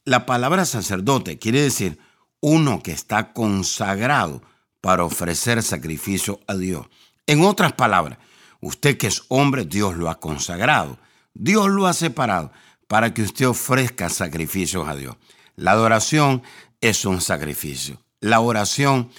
La 0.04 0.26
palabra 0.26 0.64
sacerdote 0.64 1.38
quiere 1.38 1.62
decir 1.62 1.98
uno 2.40 2.82
que 2.82 2.92
está 2.92 3.32
consagrado 3.32 4.42
para 4.80 5.04
ofrecer 5.04 5.62
sacrificio 5.62 6.40
a 6.48 6.54
Dios. 6.54 6.86
En 7.26 7.42
otras 7.42 7.72
palabras, 7.74 8.18
usted 8.62 8.96
que 8.96 9.08
es 9.08 9.24
hombre, 9.28 9.66
Dios 9.66 9.96
lo 9.96 10.08
ha 10.08 10.18
consagrado. 10.18 10.98
Dios 11.34 11.68
lo 11.68 11.86
ha 11.86 11.92
separado 11.92 12.50
para 12.86 13.12
que 13.12 13.22
usted 13.22 13.46
ofrezca 13.46 14.08
sacrificios 14.08 14.88
a 14.88 14.96
Dios. 14.96 15.16
La 15.56 15.72
adoración 15.72 16.42
es 16.80 17.04
un 17.04 17.20
sacrificio. 17.20 18.02
La 18.20 18.40
oración 18.40 19.10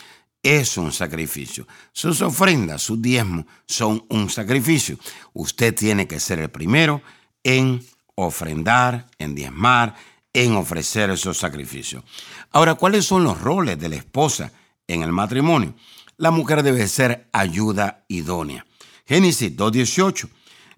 es 0.41 0.77
un 0.77 0.91
sacrificio. 0.91 1.67
Sus 1.91 2.21
ofrendas, 2.21 2.81
sus 2.81 3.01
diezmos 3.01 3.45
son 3.65 4.05
un 4.09 4.29
sacrificio. 4.29 4.97
Usted 5.33 5.73
tiene 5.73 6.07
que 6.07 6.19
ser 6.19 6.39
el 6.39 6.49
primero 6.49 7.01
en 7.43 7.83
ofrendar, 8.15 9.07
en 9.17 9.35
diezmar, 9.35 9.95
en 10.33 10.55
ofrecer 10.55 11.09
esos 11.09 11.37
sacrificios. 11.37 12.03
Ahora, 12.51 12.75
¿cuáles 12.75 13.05
son 13.05 13.23
los 13.23 13.39
roles 13.39 13.79
de 13.79 13.89
la 13.89 13.95
esposa 13.95 14.51
en 14.87 15.03
el 15.03 15.11
matrimonio? 15.11 15.75
La 16.17 16.31
mujer 16.31 16.63
debe 16.63 16.87
ser 16.87 17.27
ayuda 17.31 18.05
idónea. 18.07 18.65
Génesis 19.05 19.55
2.18 19.55 20.29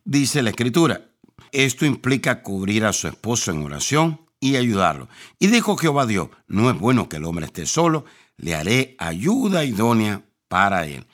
dice 0.04 0.42
la 0.42 0.50
escritura, 0.50 1.10
esto 1.52 1.86
implica 1.86 2.42
cubrir 2.42 2.86
a 2.86 2.94
su 2.94 3.08
esposo 3.08 3.52
en 3.52 3.64
oración 3.64 4.22
y 4.40 4.56
ayudarlo. 4.56 5.08
Y 5.40 5.48
dijo 5.48 5.78
Jehová 5.78 6.06
Dios, 6.06 6.30
no 6.48 6.70
es 6.70 6.80
bueno 6.80 7.08
que 7.08 7.18
el 7.18 7.26
hombre 7.26 7.46
esté 7.46 7.66
solo, 7.66 8.06
le 8.38 8.56
haré 8.56 8.96
ayuda 8.98 9.64
idónea 9.64 10.24
para 10.48 10.88
él. 10.88 11.06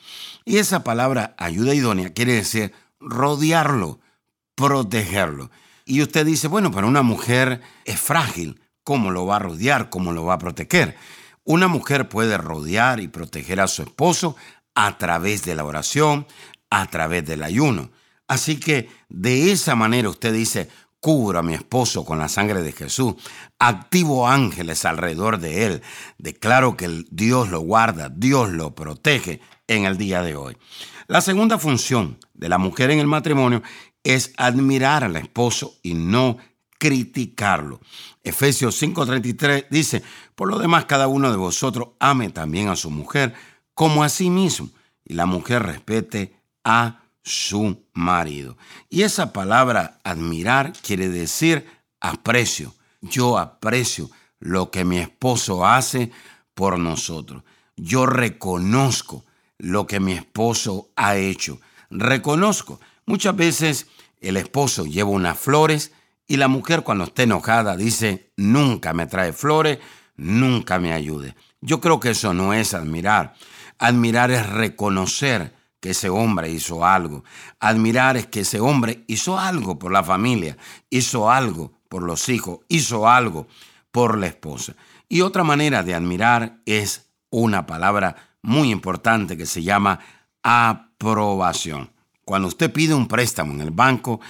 Y 0.46 0.58
esa 0.58 0.84
palabra 0.84 1.36
ayuda 1.38 1.74
idónea 1.74 2.13
quiere 2.13 2.34
decir 2.34 2.74
rodearlo, 3.00 4.00
protegerlo. 4.56 5.51
Y 5.86 6.01
usted 6.01 6.25
dice, 6.25 6.48
bueno, 6.48 6.72
pero 6.72 6.88
una 6.88 7.01
mujer 7.01 7.62
es 7.86 8.00
frágil, 8.00 8.62
¿cómo 8.84 9.12
lo 9.12 9.25
va 9.25 9.36
a 9.36 9.39
rodear? 9.39 9.89
¿Cómo 9.89 10.13
lo 10.13 10.24
va 10.24 10.36
a 10.36 10.39
proteger? 10.39 10.96
Una 11.44 11.68
mujer 11.68 12.08
puede 12.08 12.38
rodear 12.38 13.00
y 13.00 13.08
proteger 13.08 13.60
a 13.60 13.68
su 13.68 13.82
esposo 13.82 14.36
a 14.75 14.98
través 14.98 15.44
de 15.44 15.56
la 15.56 15.65
oración, 15.65 16.27
a 16.72 16.88
través 16.88 17.24
del 17.25 17.44
ayuno. 17.44 17.92
Así 18.28 18.58
que 18.58 18.90
de 19.10 19.51
esa 19.51 19.75
manera 19.75 20.10
usted 20.10 20.34
dice, 20.34 20.70
cubro 21.01 21.40
a 21.40 21.44
mi 21.44 21.54
esposo 21.54 22.06
con 22.06 22.18
la 22.18 22.30
sangre 22.30 22.63
de 22.63 22.72
Jesús, 22.72 23.16
activo 23.60 24.28
ángeles 24.28 24.86
alrededor 24.86 25.38
de 25.38 25.66
él, 25.66 25.82
declaro 26.18 26.78
que 26.78 27.06
Dios 27.12 27.50
lo 27.50 27.60
guarda, 27.60 28.10
Dios 28.10 28.50
lo 28.50 28.74
protege 28.74 29.42
en 29.68 29.86
el 29.86 29.98
día 29.98 30.24
de 30.24 30.36
hoy. 30.36 30.58
La 31.08 31.22
segunda 31.22 31.60
función 31.60 32.18
de 32.34 32.50
la 32.50 32.58
mujer 32.58 32.90
en 32.92 33.00
el 33.00 33.08
matrimonio 33.08 33.62
es 34.04 34.34
admirar 34.38 35.04
al 35.04 35.18
esposo 35.18 35.75
y 35.84 35.94
no 35.94 36.38
criticarlo. 36.80 37.82
Efesios 38.24 38.82
5:33 38.82 39.68
dice, 39.70 40.04
por 40.36 40.50
lo 40.50 40.58
demás 40.58 40.86
cada 40.86 41.08
uno 41.08 41.32
de 41.32 41.38
vosotros 41.38 41.90
ame 42.00 42.30
también 42.30 42.70
a 42.70 42.75
su 42.75 42.90
mujer 42.90 43.34
como 43.74 44.04
a 44.04 44.10
sí 44.10 44.30
mismo 44.30 44.70
y 45.04 45.16
la 45.16 45.25
mujer 45.25 45.63
respete 45.63 46.40
a 46.63 47.01
su 47.24 47.86
marido. 47.94 48.58
Y 48.89 49.03
esa 49.03 49.34
palabra 49.34 50.00
admirar 50.03 50.74
quiere 50.82 51.10
decir 51.10 51.65
aprecio. 52.00 52.74
Yo 53.01 53.38
aprecio 53.38 54.10
lo 54.39 54.72
que 54.72 54.86
mi 54.86 54.98
esposo 54.98 55.65
hace 55.65 56.12
por 56.53 56.80
nosotros. 56.80 57.44
Yo 57.75 58.06
reconozco 58.06 59.25
lo 59.58 59.88
que 59.88 60.00
mi 60.00 60.13
esposo 60.13 60.89
ha 60.96 61.15
hecho. 61.15 61.60
Reconozco. 61.89 62.80
Muchas 63.06 63.36
veces 63.36 63.88
el 64.20 64.38
esposo 64.38 64.86
lleva 64.86 65.10
unas 65.10 65.38
flores 65.38 65.91
y 66.27 66.38
la 66.38 66.48
mujer 66.48 66.84
cuando 66.84 67.06
está 67.06 67.24
enojada 67.24 67.75
dice, 67.75 68.32
nunca 68.38 68.94
me 68.94 69.06
trae 69.06 69.34
flores, 69.34 69.80
nunca 70.15 70.80
me 70.80 70.94
ayude. 70.94 71.36
Yo 71.60 71.82
creo 71.82 72.00
que 72.00 72.12
eso 72.12 72.34
no 72.34 72.53
es 72.53 72.74
admirar. 72.74 73.34
Admirar 73.77 74.32
es 74.32 74.48
reconocer 74.48 75.53
que 75.82 75.90
ese 75.90 76.10
hombre 76.10 76.50
hizo 76.50 76.86
algo. 76.86 77.26
Admirar 77.60 78.16
es 78.16 78.28
que 78.28 78.42
ese 78.42 78.62
hombre 78.62 79.04
hizo 79.08 79.38
algo 79.38 79.78
por 79.78 79.92
la 79.92 80.04
familia, 80.04 80.56
hizo 80.90 81.30
algo 81.30 81.74
por 81.90 82.04
los 82.04 82.30
hijos, 82.30 82.60
hizo 82.70 83.10
algo 83.10 83.48
por 83.92 84.18
la 84.18 84.28
esposa. 84.28 84.76
Y 85.10 85.22
otra 85.22 85.44
manera 85.44 85.84
de 85.84 85.94
admirar 85.94 86.60
es 86.66 87.10
una 87.32 87.66
palabra 87.66 88.16
muy 88.42 88.72
importante 88.72 89.36
que 89.36 89.46
se 89.46 89.64
llama 89.64 90.00
aprobación. 90.44 91.90
Cuando 92.24 92.48
usted 92.48 92.72
pide 92.72 92.94
un 92.94 93.08
préstamo 93.08 93.52
en 93.52 93.62
el 93.62 93.72
banco 93.72 94.22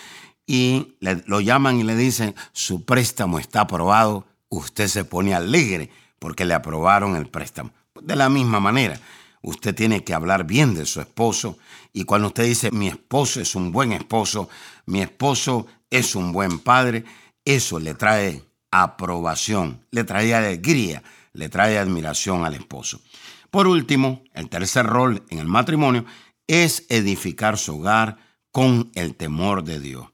y 0.47 0.95
lo 0.99 1.41
llaman 1.41 1.79
y 1.79 1.83
le 1.83 1.95
dicen 1.95 2.33
su 2.53 2.85
préstamo 2.85 3.39
está 3.39 3.61
aprobado, 3.61 4.25
usted 4.49 4.87
se 4.87 5.05
pone 5.05 5.35
alegre 5.35 5.89
porque 6.17 6.45
le 6.45 6.53
aprobaron 6.53 7.15
el 7.15 7.27
préstamo. 7.27 7.71
De 8.01 8.15
la 8.15 8.29
misma 8.29 8.59
manera, 8.59 8.99
usted 9.41 9.75
tiene 9.75 10.03
que 10.03 10.13
hablar 10.13 10.45
bien 10.45 10.73
de 10.73 10.85
su 10.85 11.01
esposo 11.01 11.57
y 11.93 12.03
cuando 12.03 12.27
usted 12.27 12.45
dice 12.45 12.71
mi 12.71 12.87
esposo 12.87 13.41
es 13.41 13.55
un 13.55 13.71
buen 13.71 13.91
esposo, 13.91 14.49
mi 14.85 15.01
esposo 15.01 15.67
es 15.89 16.15
un 16.15 16.31
buen 16.31 16.59
padre, 16.59 17.03
eso 17.43 17.79
le 17.79 17.93
trae 17.93 18.43
aprobación, 18.71 19.85
le 19.91 20.03
trae 20.03 20.33
alegría, 20.33 21.03
le 21.33 21.49
trae 21.49 21.77
admiración 21.77 22.45
al 22.45 22.53
esposo. 22.53 23.01
Por 23.49 23.67
último, 23.67 24.23
el 24.33 24.49
tercer 24.49 24.85
rol 24.85 25.23
en 25.29 25.39
el 25.39 25.47
matrimonio 25.47 26.05
es 26.47 26.85
edificar 26.89 27.57
su 27.57 27.79
hogar 27.79 28.17
con 28.51 28.91
el 28.95 29.15
temor 29.15 29.63
de 29.63 29.79
Dios. 29.79 30.07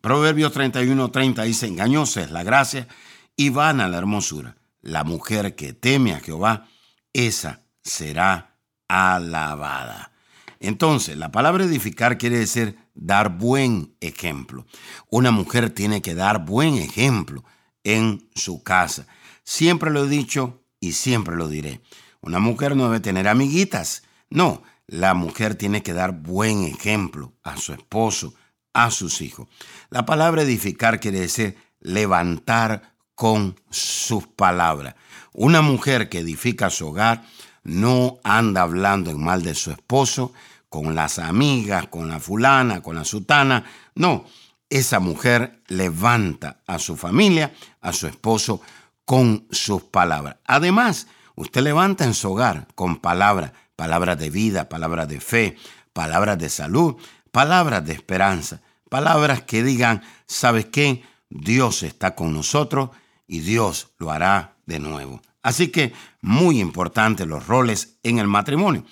Proverbios 0.00 0.54
31:30 0.54 1.44
dice, 1.44 1.66
engañosa 1.66 2.22
es 2.22 2.30
la 2.30 2.42
gracia 2.42 2.88
y 3.36 3.50
vana 3.50 3.88
la 3.88 3.98
hermosura. 3.98 4.56
La 4.80 5.04
mujer 5.04 5.54
que 5.54 5.72
teme 5.72 6.14
a 6.14 6.20
Jehová, 6.20 6.68
esa 7.12 7.62
será 7.82 8.57
alabada. 8.88 10.12
Entonces, 10.60 11.16
la 11.16 11.30
palabra 11.30 11.64
edificar 11.64 12.18
quiere 12.18 12.38
decir 12.38 12.78
dar 12.94 13.38
buen 13.38 13.94
ejemplo. 14.00 14.66
Una 15.08 15.30
mujer 15.30 15.70
tiene 15.70 16.02
que 16.02 16.14
dar 16.14 16.44
buen 16.44 16.74
ejemplo 16.74 17.44
en 17.84 18.28
su 18.34 18.62
casa. 18.62 19.06
Siempre 19.44 19.90
lo 19.90 20.04
he 20.04 20.08
dicho 20.08 20.60
y 20.80 20.92
siempre 20.92 21.36
lo 21.36 21.48
diré. 21.48 21.80
Una 22.20 22.40
mujer 22.40 22.74
no 22.74 22.84
debe 22.84 23.00
tener 23.00 23.28
amiguitas. 23.28 24.02
No, 24.30 24.62
la 24.86 25.14
mujer 25.14 25.54
tiene 25.54 25.82
que 25.82 25.92
dar 25.92 26.12
buen 26.12 26.64
ejemplo 26.64 27.34
a 27.44 27.56
su 27.56 27.72
esposo, 27.72 28.34
a 28.72 28.90
sus 28.90 29.20
hijos. 29.20 29.48
La 29.90 30.04
palabra 30.04 30.42
edificar 30.42 30.98
quiere 30.98 31.20
decir 31.20 31.56
levantar 31.80 32.94
con 33.14 33.60
sus 33.70 34.26
palabras. 34.26 34.94
Una 35.32 35.62
mujer 35.62 36.08
que 36.08 36.18
edifica 36.18 36.70
su 36.70 36.88
hogar 36.88 37.24
no 37.64 38.18
anda 38.24 38.62
hablando 38.62 39.10
en 39.10 39.22
mal 39.22 39.42
de 39.42 39.54
su 39.54 39.70
esposo, 39.70 40.32
con 40.68 40.94
las 40.94 41.18
amigas, 41.18 41.86
con 41.88 42.08
la 42.08 42.20
fulana, 42.20 42.82
con 42.82 42.96
la 42.96 43.04
sutana. 43.04 43.64
No, 43.94 44.24
esa 44.68 45.00
mujer 45.00 45.62
levanta 45.68 46.60
a 46.66 46.78
su 46.78 46.96
familia, 46.96 47.52
a 47.80 47.92
su 47.92 48.06
esposo, 48.06 48.60
con 49.04 49.46
sus 49.50 49.84
palabras. 49.84 50.36
Además, 50.44 51.06
usted 51.34 51.62
levanta 51.62 52.04
en 52.04 52.14
su 52.14 52.30
hogar 52.30 52.68
con 52.74 52.96
palabras, 52.96 53.52
palabras 53.76 54.18
de 54.18 54.28
vida, 54.28 54.68
palabras 54.68 55.08
de 55.08 55.20
fe, 55.20 55.56
palabras 55.92 56.38
de 56.38 56.50
salud, 56.50 56.96
palabras 57.32 57.84
de 57.86 57.94
esperanza, 57.94 58.60
palabras 58.90 59.42
que 59.42 59.62
digan, 59.62 60.02
¿sabes 60.26 60.66
qué? 60.66 61.02
Dios 61.30 61.82
está 61.82 62.14
con 62.14 62.32
nosotros 62.32 62.90
y 63.26 63.40
Dios 63.40 63.88
lo 63.98 64.10
hará 64.10 64.56
de 64.66 64.78
nuevo. 64.78 65.22
Así 65.48 65.68
que 65.68 65.94
muy 66.20 66.60
importante 66.60 67.24
los 67.24 67.46
roles 67.46 67.96
en 68.02 68.18
el 68.18 68.26
matrimonio. 68.26 68.84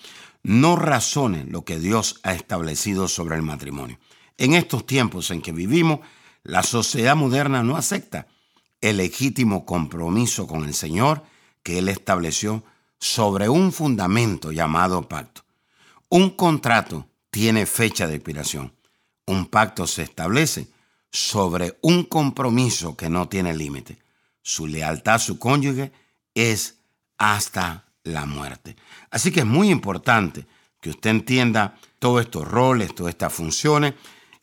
No 0.42 0.75
razonen 0.75 1.53
lo 1.53 1.66
que 1.66 1.79
Dios 1.79 2.19
ha 2.23 2.33
establecido 2.33 3.09
sobre 3.09 3.37
el 3.37 3.42
matrimonio. 3.42 3.99
En 4.38 4.55
estos 4.55 4.87
tiempos 4.87 5.31
en 5.31 5.42
que 5.42 5.53
vivimos, 5.53 6.01
la 6.45 6.62
sociedad 6.62 7.14
moderna 7.14 7.62
no 7.62 7.77
acepta 7.77 8.27
el 8.81 8.97
legítimo 8.97 9.66
compromiso 9.66 10.47
con 10.47 10.64
el 10.64 10.73
Señor 10.73 11.25
que 11.62 11.79
Él 11.79 11.90
estableció 11.90 12.64
sobre 12.99 13.51
un 13.51 13.71
fundamento 13.71 14.51
llamado 14.51 15.07
pacto. 15.07 15.42
Un 16.09 16.31
contrato 16.31 17.07
tiene 17.31 17.66
fecha 17.66 18.07
de 18.07 18.14
expiración. 18.14 18.73
Un 19.27 19.45
pacto 19.45 19.87
se 19.87 20.05
establece 20.05 20.69
sobre 21.11 21.77
un 21.83 22.05
compromiso 22.05 22.97
que 22.97 23.11
no 23.11 23.29
tiene 23.29 23.55
límite. 23.55 23.99
Su 24.40 24.66
lealtad 24.66 25.16
a 25.16 25.19
su 25.19 25.38
cónyuge 25.38 25.92
es 26.37 26.79
hasta 27.18 27.87
la 28.05 28.27
muerte. 28.27 28.77
Así 29.11 29.33
que 29.33 29.40
es 29.40 29.46
muy 29.46 29.70
importante 29.70 30.46
que 30.81 30.90
usted 30.90 31.11
entienda 31.11 31.77
todos 31.99 32.20
estos 32.20 32.46
roles, 32.46 32.94
todas 32.94 33.11
estas 33.11 33.33
funciones 33.33 33.94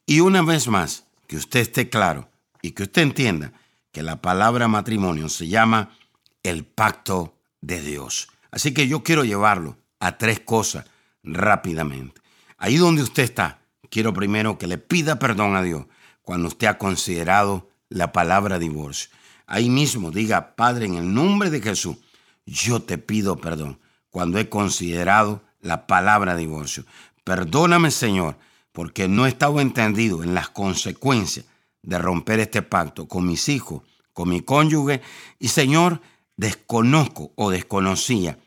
y 0.05 0.19
una 0.19 0.41
vez 0.41 0.67
más 0.67 1.05
que 1.27 1.37
usted 1.37 1.61
esté 1.61 1.87
claro 1.87 2.29
y 2.61 2.71
que 2.71 2.83
usted 2.83 3.03
entienda 3.03 3.53
que 3.91 4.03
la 4.03 4.21
palabra 4.21 4.67
matrimonio 4.67 5.29
se 5.29 5.47
llama 5.47 5.95
el 6.41 6.65
pacto 6.65 7.37
de 7.61 7.79
Dios. 7.79 8.27
Así 8.51 8.73
que 8.73 8.87
yo 8.87 9.03
quiero 9.03 9.23
llevarlo 9.23 9.77
a 9.99 10.17
tres 10.17 10.39
cosas 10.39 10.85
rápidamente. 11.23 12.21
Ahí 12.57 12.77
donde 12.77 13.03
usted 13.03 13.23
está, 13.23 13.59
quiero 13.89 14.13
primero 14.13 14.57
que 14.57 14.67
le 14.67 14.77
pida 14.77 15.19
perdón 15.19 15.55
a 15.55 15.61
Dios 15.61 15.85
cuando 16.23 16.47
usted 16.47 16.67
ha 16.67 16.77
considerado 16.77 17.69
la 17.89 18.11
palabra 18.11 18.57
divorcio. 18.59 19.09
Ahí 19.45 19.69
mismo 19.69 20.11
diga, 20.11 20.55
Padre, 20.55 20.85
en 20.85 20.95
el 20.95 21.13
nombre 21.13 21.49
de 21.49 21.61
Jesús, 21.61 21.97
yo 22.45 22.81
te 22.81 22.97
pido 22.97 23.37
perdón 23.37 23.79
cuando 24.09 24.37
he 24.39 24.49
considerado 24.49 25.41
la 25.61 25.87
palabra 25.87 26.35
divorcio. 26.35 26.85
Perdóname, 27.23 27.91
Señor, 27.91 28.37
porque 28.71 29.07
no 29.07 29.25
he 29.25 29.29
estado 29.29 29.59
entendido 29.59 30.23
en 30.23 30.33
las 30.33 30.49
consecuencias 30.49 31.45
de 31.81 31.97
romper 31.97 32.39
este 32.39 32.61
pacto 32.61 33.07
con 33.07 33.25
mis 33.25 33.49
hijos, 33.49 33.81
con 34.13 34.29
mi 34.29 34.41
cónyuge. 34.41 35.01
Y, 35.39 35.49
Señor, 35.49 36.01
desconozco 36.37 37.31
o 37.35 37.49
desconocía 37.49 38.37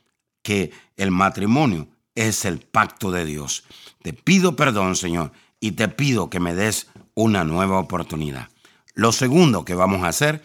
que 0.43 0.73
el 0.97 1.11
matrimonio 1.11 1.89
es 2.15 2.45
el 2.45 2.61
pacto 2.61 3.11
de 3.11 3.25
Dios. 3.25 3.65
Te 4.03 4.13
pido 4.13 4.57
perdón, 4.57 4.97
Señor, 4.97 5.33
y 5.61 5.73
te 5.73 5.89
pido 5.89 6.31
que 6.31 6.41
me 6.41 6.55
des 6.55 6.89
una 7.15 7.45
nueva 7.45 7.79
oportunidad. 7.79 8.49
Lo 8.95 9.13
segundo 9.13 9.65
que 9.65 9.75
vamos 9.75 10.03
a 10.03 10.09
hacer 10.09 10.43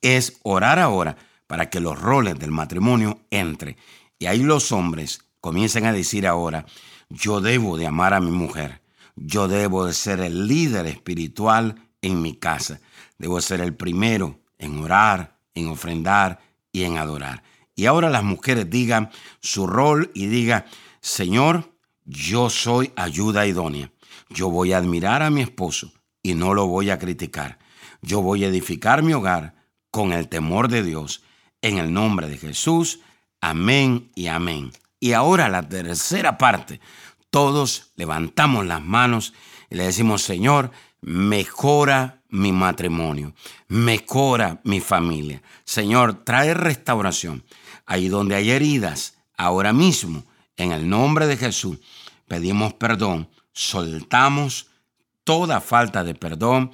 es 0.00 0.38
orar 0.42 0.78
ahora 0.78 1.16
para 1.46 1.70
que 1.70 1.80
los 1.80 2.00
roles 2.00 2.38
del 2.38 2.50
matrimonio 2.50 3.20
entren. 3.30 3.76
Y 4.18 4.26
ahí 4.26 4.42
los 4.42 4.72
hombres 4.72 5.20
comiencen 5.40 5.86
a 5.86 5.92
decir 5.92 6.26
ahora, 6.26 6.66
yo 7.08 7.40
debo 7.40 7.76
de 7.76 7.86
amar 7.86 8.14
a 8.14 8.20
mi 8.20 8.30
mujer, 8.30 8.82
yo 9.14 9.48
debo 9.48 9.86
de 9.86 9.92
ser 9.92 10.20
el 10.20 10.48
líder 10.48 10.86
espiritual 10.86 11.76
en 12.02 12.20
mi 12.20 12.34
casa, 12.34 12.80
debo 13.18 13.40
ser 13.40 13.60
el 13.60 13.74
primero 13.74 14.40
en 14.58 14.78
orar, 14.78 15.38
en 15.54 15.68
ofrendar 15.68 16.40
y 16.72 16.84
en 16.84 16.98
adorar. 16.98 17.42
Y 17.74 17.86
ahora 17.86 18.10
las 18.10 18.24
mujeres 18.24 18.68
digan 18.70 19.10
su 19.40 19.66
rol 19.66 20.10
y 20.14 20.26
digan, 20.26 20.64
Señor, 21.00 21.72
yo 22.04 22.50
soy 22.50 22.92
ayuda 22.96 23.46
idónea. 23.46 23.92
Yo 24.30 24.50
voy 24.50 24.72
a 24.72 24.78
admirar 24.78 25.22
a 25.22 25.30
mi 25.30 25.42
esposo 25.42 25.92
y 26.22 26.34
no 26.34 26.54
lo 26.54 26.66
voy 26.66 26.90
a 26.90 26.98
criticar. 26.98 27.58
Yo 28.00 28.22
voy 28.22 28.44
a 28.44 28.48
edificar 28.48 29.02
mi 29.02 29.12
hogar 29.12 29.55
con 29.96 30.12
el 30.12 30.28
temor 30.28 30.68
de 30.68 30.82
Dios. 30.82 31.22
En 31.62 31.78
el 31.78 31.90
nombre 31.90 32.28
de 32.28 32.36
Jesús. 32.36 33.00
Amén 33.40 34.10
y 34.14 34.26
amén. 34.26 34.70
Y 35.00 35.14
ahora 35.14 35.48
la 35.48 35.66
tercera 35.66 36.36
parte. 36.36 36.82
Todos 37.30 37.92
levantamos 37.96 38.66
las 38.66 38.82
manos 38.82 39.32
y 39.70 39.76
le 39.76 39.84
decimos, 39.84 40.20
Señor, 40.20 40.70
mejora 41.00 42.20
mi 42.28 42.52
matrimonio, 42.52 43.32
mejora 43.68 44.60
mi 44.64 44.80
familia. 44.80 45.42
Señor, 45.64 46.24
trae 46.24 46.52
restauración. 46.52 47.42
Ahí 47.86 48.08
donde 48.08 48.34
hay 48.34 48.50
heridas, 48.50 49.16
ahora 49.38 49.72
mismo, 49.72 50.26
en 50.58 50.72
el 50.72 50.90
nombre 50.90 51.26
de 51.26 51.38
Jesús, 51.38 51.78
pedimos 52.28 52.74
perdón, 52.74 53.30
soltamos 53.54 54.66
toda 55.24 55.62
falta 55.62 56.04
de 56.04 56.14
perdón, 56.14 56.70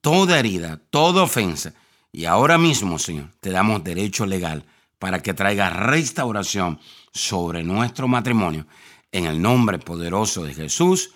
toda 0.00 0.38
herida, 0.38 0.80
toda 0.88 1.24
ofensa 1.24 1.74
y 2.12 2.26
ahora 2.26 2.58
mismo, 2.58 2.98
Señor, 2.98 3.30
te 3.40 3.50
damos 3.50 3.82
derecho 3.82 4.26
legal 4.26 4.66
para 4.98 5.22
que 5.22 5.32
traiga 5.32 5.70
restauración 5.70 6.78
sobre 7.12 7.64
nuestro 7.64 8.06
matrimonio. 8.06 8.66
En 9.10 9.24
el 9.24 9.40
nombre 9.40 9.78
poderoso 9.78 10.44
de 10.44 10.54
Jesús. 10.54 11.14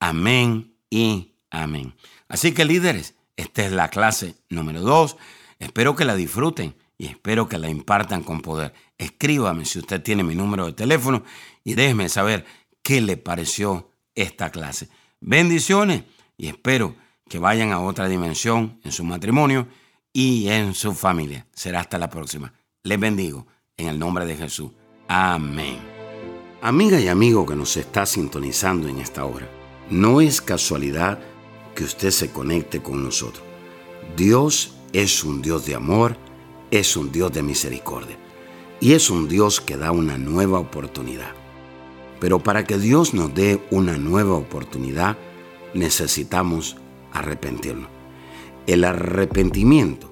Amén 0.00 0.74
y 0.90 1.34
amén. 1.50 1.94
Así 2.28 2.52
que 2.52 2.64
líderes, 2.64 3.14
esta 3.36 3.64
es 3.64 3.72
la 3.72 3.88
clase 3.88 4.36
número 4.48 4.80
2. 4.80 5.16
Espero 5.58 5.94
que 5.94 6.04
la 6.04 6.14
disfruten 6.14 6.74
y 6.96 7.06
espero 7.06 7.48
que 7.48 7.58
la 7.58 7.68
impartan 7.68 8.22
con 8.22 8.40
poder. 8.40 8.72
Escríbame 8.96 9.66
si 9.66 9.78
usted 9.78 10.02
tiene 10.02 10.24
mi 10.24 10.34
número 10.34 10.66
de 10.66 10.72
teléfono 10.72 11.24
y 11.62 11.74
déjeme 11.74 12.08
saber 12.08 12.46
qué 12.82 13.00
le 13.00 13.16
pareció 13.18 13.92
esta 14.14 14.50
clase. 14.50 14.88
Bendiciones 15.20 16.04
y 16.36 16.48
espero 16.48 16.96
que 17.28 17.38
vayan 17.38 17.72
a 17.72 17.80
otra 17.80 18.08
dimensión 18.08 18.80
en 18.82 18.92
su 18.92 19.04
matrimonio 19.04 19.68
y 20.12 20.48
en 20.48 20.74
su 20.74 20.94
familia. 20.94 21.46
Será 21.54 21.80
hasta 21.80 21.98
la 21.98 22.10
próxima. 22.10 22.52
Les 22.82 22.98
bendigo 22.98 23.46
en 23.76 23.88
el 23.88 23.98
nombre 23.98 24.26
de 24.26 24.36
Jesús. 24.36 24.70
Amén. 25.08 25.78
Amiga 26.60 27.00
y 27.00 27.08
amigo 27.08 27.46
que 27.46 27.54
nos 27.54 27.76
está 27.76 28.04
sintonizando 28.04 28.88
en 28.88 28.98
esta 28.98 29.24
hora, 29.24 29.48
no 29.90 30.20
es 30.20 30.40
casualidad 30.40 31.20
que 31.74 31.84
usted 31.84 32.10
se 32.10 32.30
conecte 32.30 32.82
con 32.82 33.04
nosotros. 33.04 33.44
Dios 34.16 34.74
es 34.92 35.22
un 35.22 35.40
Dios 35.40 35.66
de 35.66 35.76
amor, 35.76 36.16
es 36.70 36.96
un 36.96 37.12
Dios 37.12 37.32
de 37.32 37.42
misericordia 37.42 38.18
y 38.80 38.92
es 38.92 39.10
un 39.10 39.28
Dios 39.28 39.60
que 39.60 39.76
da 39.76 39.92
una 39.92 40.18
nueva 40.18 40.58
oportunidad. 40.58 41.32
Pero 42.20 42.40
para 42.40 42.64
que 42.64 42.78
Dios 42.78 43.14
nos 43.14 43.32
dé 43.34 43.62
una 43.70 43.96
nueva 43.96 44.34
oportunidad, 44.34 45.16
necesitamos 45.74 46.76
arrepentirnos. 47.12 47.97
El 48.68 48.84
arrepentimiento 48.84 50.10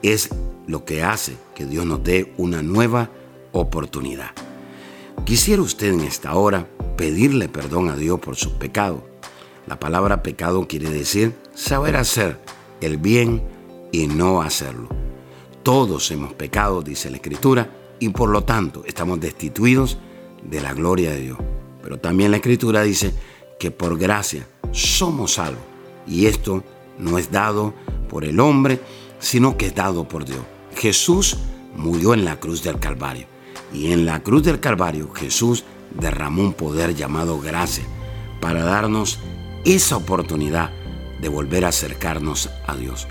es 0.00 0.30
lo 0.68 0.84
que 0.84 1.02
hace 1.02 1.36
que 1.56 1.66
Dios 1.66 1.84
nos 1.86 2.04
dé 2.04 2.32
una 2.36 2.62
nueva 2.62 3.10
oportunidad. 3.50 4.30
Quisiera 5.24 5.60
usted 5.60 5.92
en 5.92 6.02
esta 6.02 6.36
hora 6.36 6.68
pedirle 6.96 7.48
perdón 7.48 7.88
a 7.88 7.96
Dios 7.96 8.20
por 8.20 8.36
sus 8.36 8.52
pecados. 8.52 9.00
La 9.66 9.80
palabra 9.80 10.22
pecado 10.22 10.68
quiere 10.68 10.88
decir 10.88 11.34
saber 11.52 11.96
hacer 11.96 12.38
el 12.80 12.96
bien 12.96 13.42
y 13.90 14.06
no 14.06 14.40
hacerlo. 14.40 14.88
Todos 15.64 16.08
hemos 16.12 16.32
pecado, 16.32 16.82
dice 16.82 17.10
la 17.10 17.16
Escritura, 17.16 17.68
y 17.98 18.10
por 18.10 18.28
lo 18.28 18.44
tanto 18.44 18.84
estamos 18.86 19.18
destituidos 19.18 19.98
de 20.44 20.60
la 20.60 20.74
gloria 20.74 21.10
de 21.10 21.22
Dios. 21.22 21.38
Pero 21.82 21.98
también 21.98 22.30
la 22.30 22.36
Escritura 22.36 22.82
dice 22.82 23.12
que 23.58 23.72
por 23.72 23.98
gracia 23.98 24.46
somos 24.70 25.32
salvos. 25.32 25.64
Y 26.06 26.26
esto 26.26 26.62
no 26.98 27.18
es 27.18 27.32
dado 27.32 27.74
por 28.16 28.24
el 28.24 28.40
hombre, 28.40 28.80
sino 29.18 29.58
que 29.58 29.72
dado 29.72 30.08
por 30.08 30.24
Dios. 30.24 30.40
Jesús 30.74 31.36
murió 31.76 32.14
en 32.14 32.24
la 32.24 32.40
cruz 32.40 32.62
del 32.62 32.78
Calvario. 32.78 33.26
Y 33.74 33.92
en 33.92 34.06
la 34.06 34.22
cruz 34.22 34.42
del 34.42 34.58
Calvario 34.58 35.12
Jesús 35.12 35.64
derramó 35.90 36.40
un 36.40 36.54
poder 36.54 36.94
llamado 36.94 37.38
gracia 37.42 37.84
para 38.40 38.64
darnos 38.64 39.18
esa 39.66 39.98
oportunidad 39.98 40.70
de 41.20 41.28
volver 41.28 41.66
a 41.66 41.68
acercarnos 41.68 42.48
a 42.66 42.74
Dios. 42.74 43.06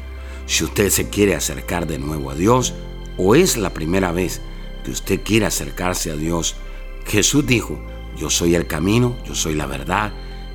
Si 0.48 0.64
usted 0.64 0.90
se 0.90 1.08
quiere 1.08 1.36
acercar 1.36 1.86
de 1.86 2.00
nuevo 2.00 2.32
a 2.32 2.34
Dios 2.34 2.74
o 3.16 3.36
es 3.36 3.58
la 3.58 3.76
primera 3.76 4.12
vez 4.12 4.42
que 4.84 4.90
usted 4.90 5.22
quiere 5.24 5.46
acercarse 5.46 6.10
a 6.10 6.16
Dios, 6.16 6.56
Jesús 7.06 7.46
dijo, 7.46 7.80
yo 8.18 8.32
soy 8.32 8.56
el 8.56 8.66
camino, 8.66 9.16
yo 9.24 9.36
soy 9.36 9.54
la 9.54 9.68
verdad 9.68 10.12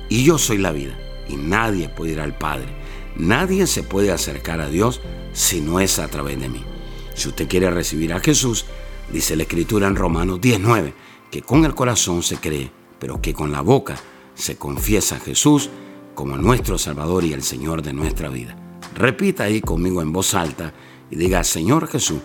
y 0.09 0.25
yo 0.25 0.37
soy 0.37 0.57
la 0.57 0.73
vida. 0.73 0.99
Y 1.29 1.37
nadie 1.37 1.87
puede 1.87 2.11
ir 2.11 2.19
al 2.19 2.37
Padre. 2.37 2.80
Nadie 3.21 3.67
se 3.67 3.83
puede 3.83 4.11
acercar 4.11 4.61
a 4.61 4.67
Dios 4.67 4.99
si 5.31 5.61
no 5.61 5.79
es 5.79 5.99
a 5.99 6.07
través 6.07 6.41
de 6.41 6.49
mí. 6.49 6.63
Si 7.13 7.27
usted 7.29 7.47
quiere 7.47 7.69
recibir 7.69 8.13
a 8.13 8.19
Jesús, 8.19 8.65
dice 9.13 9.35
la 9.35 9.43
Escritura 9.43 9.87
en 9.87 9.95
Romanos 9.95 10.41
19, 10.41 10.95
que 11.29 11.43
con 11.43 11.63
el 11.63 11.75
corazón 11.75 12.23
se 12.23 12.37
cree, 12.37 12.71
pero 12.97 13.21
que 13.21 13.35
con 13.35 13.51
la 13.51 13.61
boca 13.61 13.95
se 14.33 14.57
confiesa 14.57 15.17
a 15.17 15.19
Jesús 15.19 15.69
como 16.15 16.35
nuestro 16.35 16.79
Salvador 16.79 17.23
y 17.23 17.33
el 17.33 17.43
Señor 17.43 17.83
de 17.83 17.93
nuestra 17.93 18.27
vida. 18.29 18.57
Repita 18.95 19.43
ahí 19.43 19.61
conmigo 19.61 20.01
en 20.01 20.11
voz 20.11 20.33
alta 20.33 20.73
y 21.11 21.15
diga, 21.15 21.43
Señor 21.43 21.87
Jesús, 21.87 22.21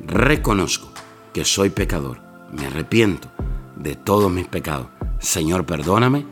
reconozco 0.00 0.88
que 1.34 1.44
soy 1.44 1.68
pecador, 1.68 2.22
me 2.52 2.64
arrepiento 2.64 3.30
de 3.76 3.96
todos 3.96 4.32
mis 4.32 4.48
pecados. 4.48 4.86
Señor, 5.20 5.66
perdóname, 5.66 6.24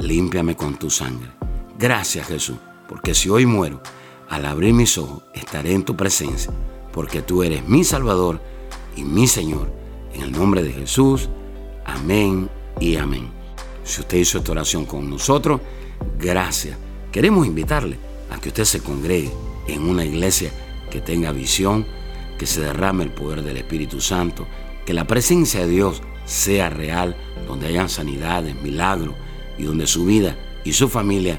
límpiame 0.00 0.54
con 0.54 0.76
tu 0.76 0.90
sangre. 0.90 1.30
Gracias 1.78 2.26
Jesús, 2.26 2.58
porque 2.88 3.14
si 3.14 3.28
hoy 3.28 3.46
muero, 3.46 3.80
al 4.28 4.46
abrir 4.46 4.74
mis 4.74 4.96
ojos 4.98 5.22
estaré 5.32 5.72
en 5.72 5.84
tu 5.84 5.96
presencia, 5.96 6.52
porque 6.92 7.22
tú 7.22 7.42
eres 7.42 7.66
mi 7.68 7.84
Salvador 7.84 8.40
y 8.96 9.04
mi 9.04 9.26
Señor. 9.26 9.72
En 10.12 10.22
el 10.22 10.32
nombre 10.32 10.62
de 10.62 10.72
Jesús, 10.72 11.28
amén 11.84 12.48
y 12.80 12.96
amén. 12.96 13.30
Si 13.82 14.00
usted 14.00 14.18
hizo 14.18 14.38
esta 14.38 14.52
oración 14.52 14.86
con 14.86 15.10
nosotros, 15.10 15.60
gracias. 16.18 16.78
Queremos 17.10 17.46
invitarle 17.46 17.98
a 18.30 18.40
que 18.40 18.48
usted 18.48 18.64
se 18.64 18.80
congregue 18.80 19.30
en 19.66 19.82
una 19.82 20.04
iglesia 20.04 20.50
que 20.90 21.00
tenga 21.00 21.32
visión, 21.32 21.86
que 22.38 22.46
se 22.46 22.60
derrame 22.60 23.04
el 23.04 23.10
poder 23.10 23.42
del 23.42 23.56
Espíritu 23.56 24.00
Santo, 24.00 24.46
que 24.86 24.94
la 24.94 25.06
presencia 25.06 25.60
de 25.60 25.68
Dios 25.68 26.02
sea 26.24 26.70
real, 26.70 27.16
donde 27.46 27.66
hayan 27.66 27.88
sanidades, 27.88 28.54
milagros 28.62 29.14
y 29.58 29.64
donde 29.64 29.86
su 29.86 30.04
vida 30.04 30.36
y 30.64 30.72
su 30.72 30.88
familia 30.88 31.38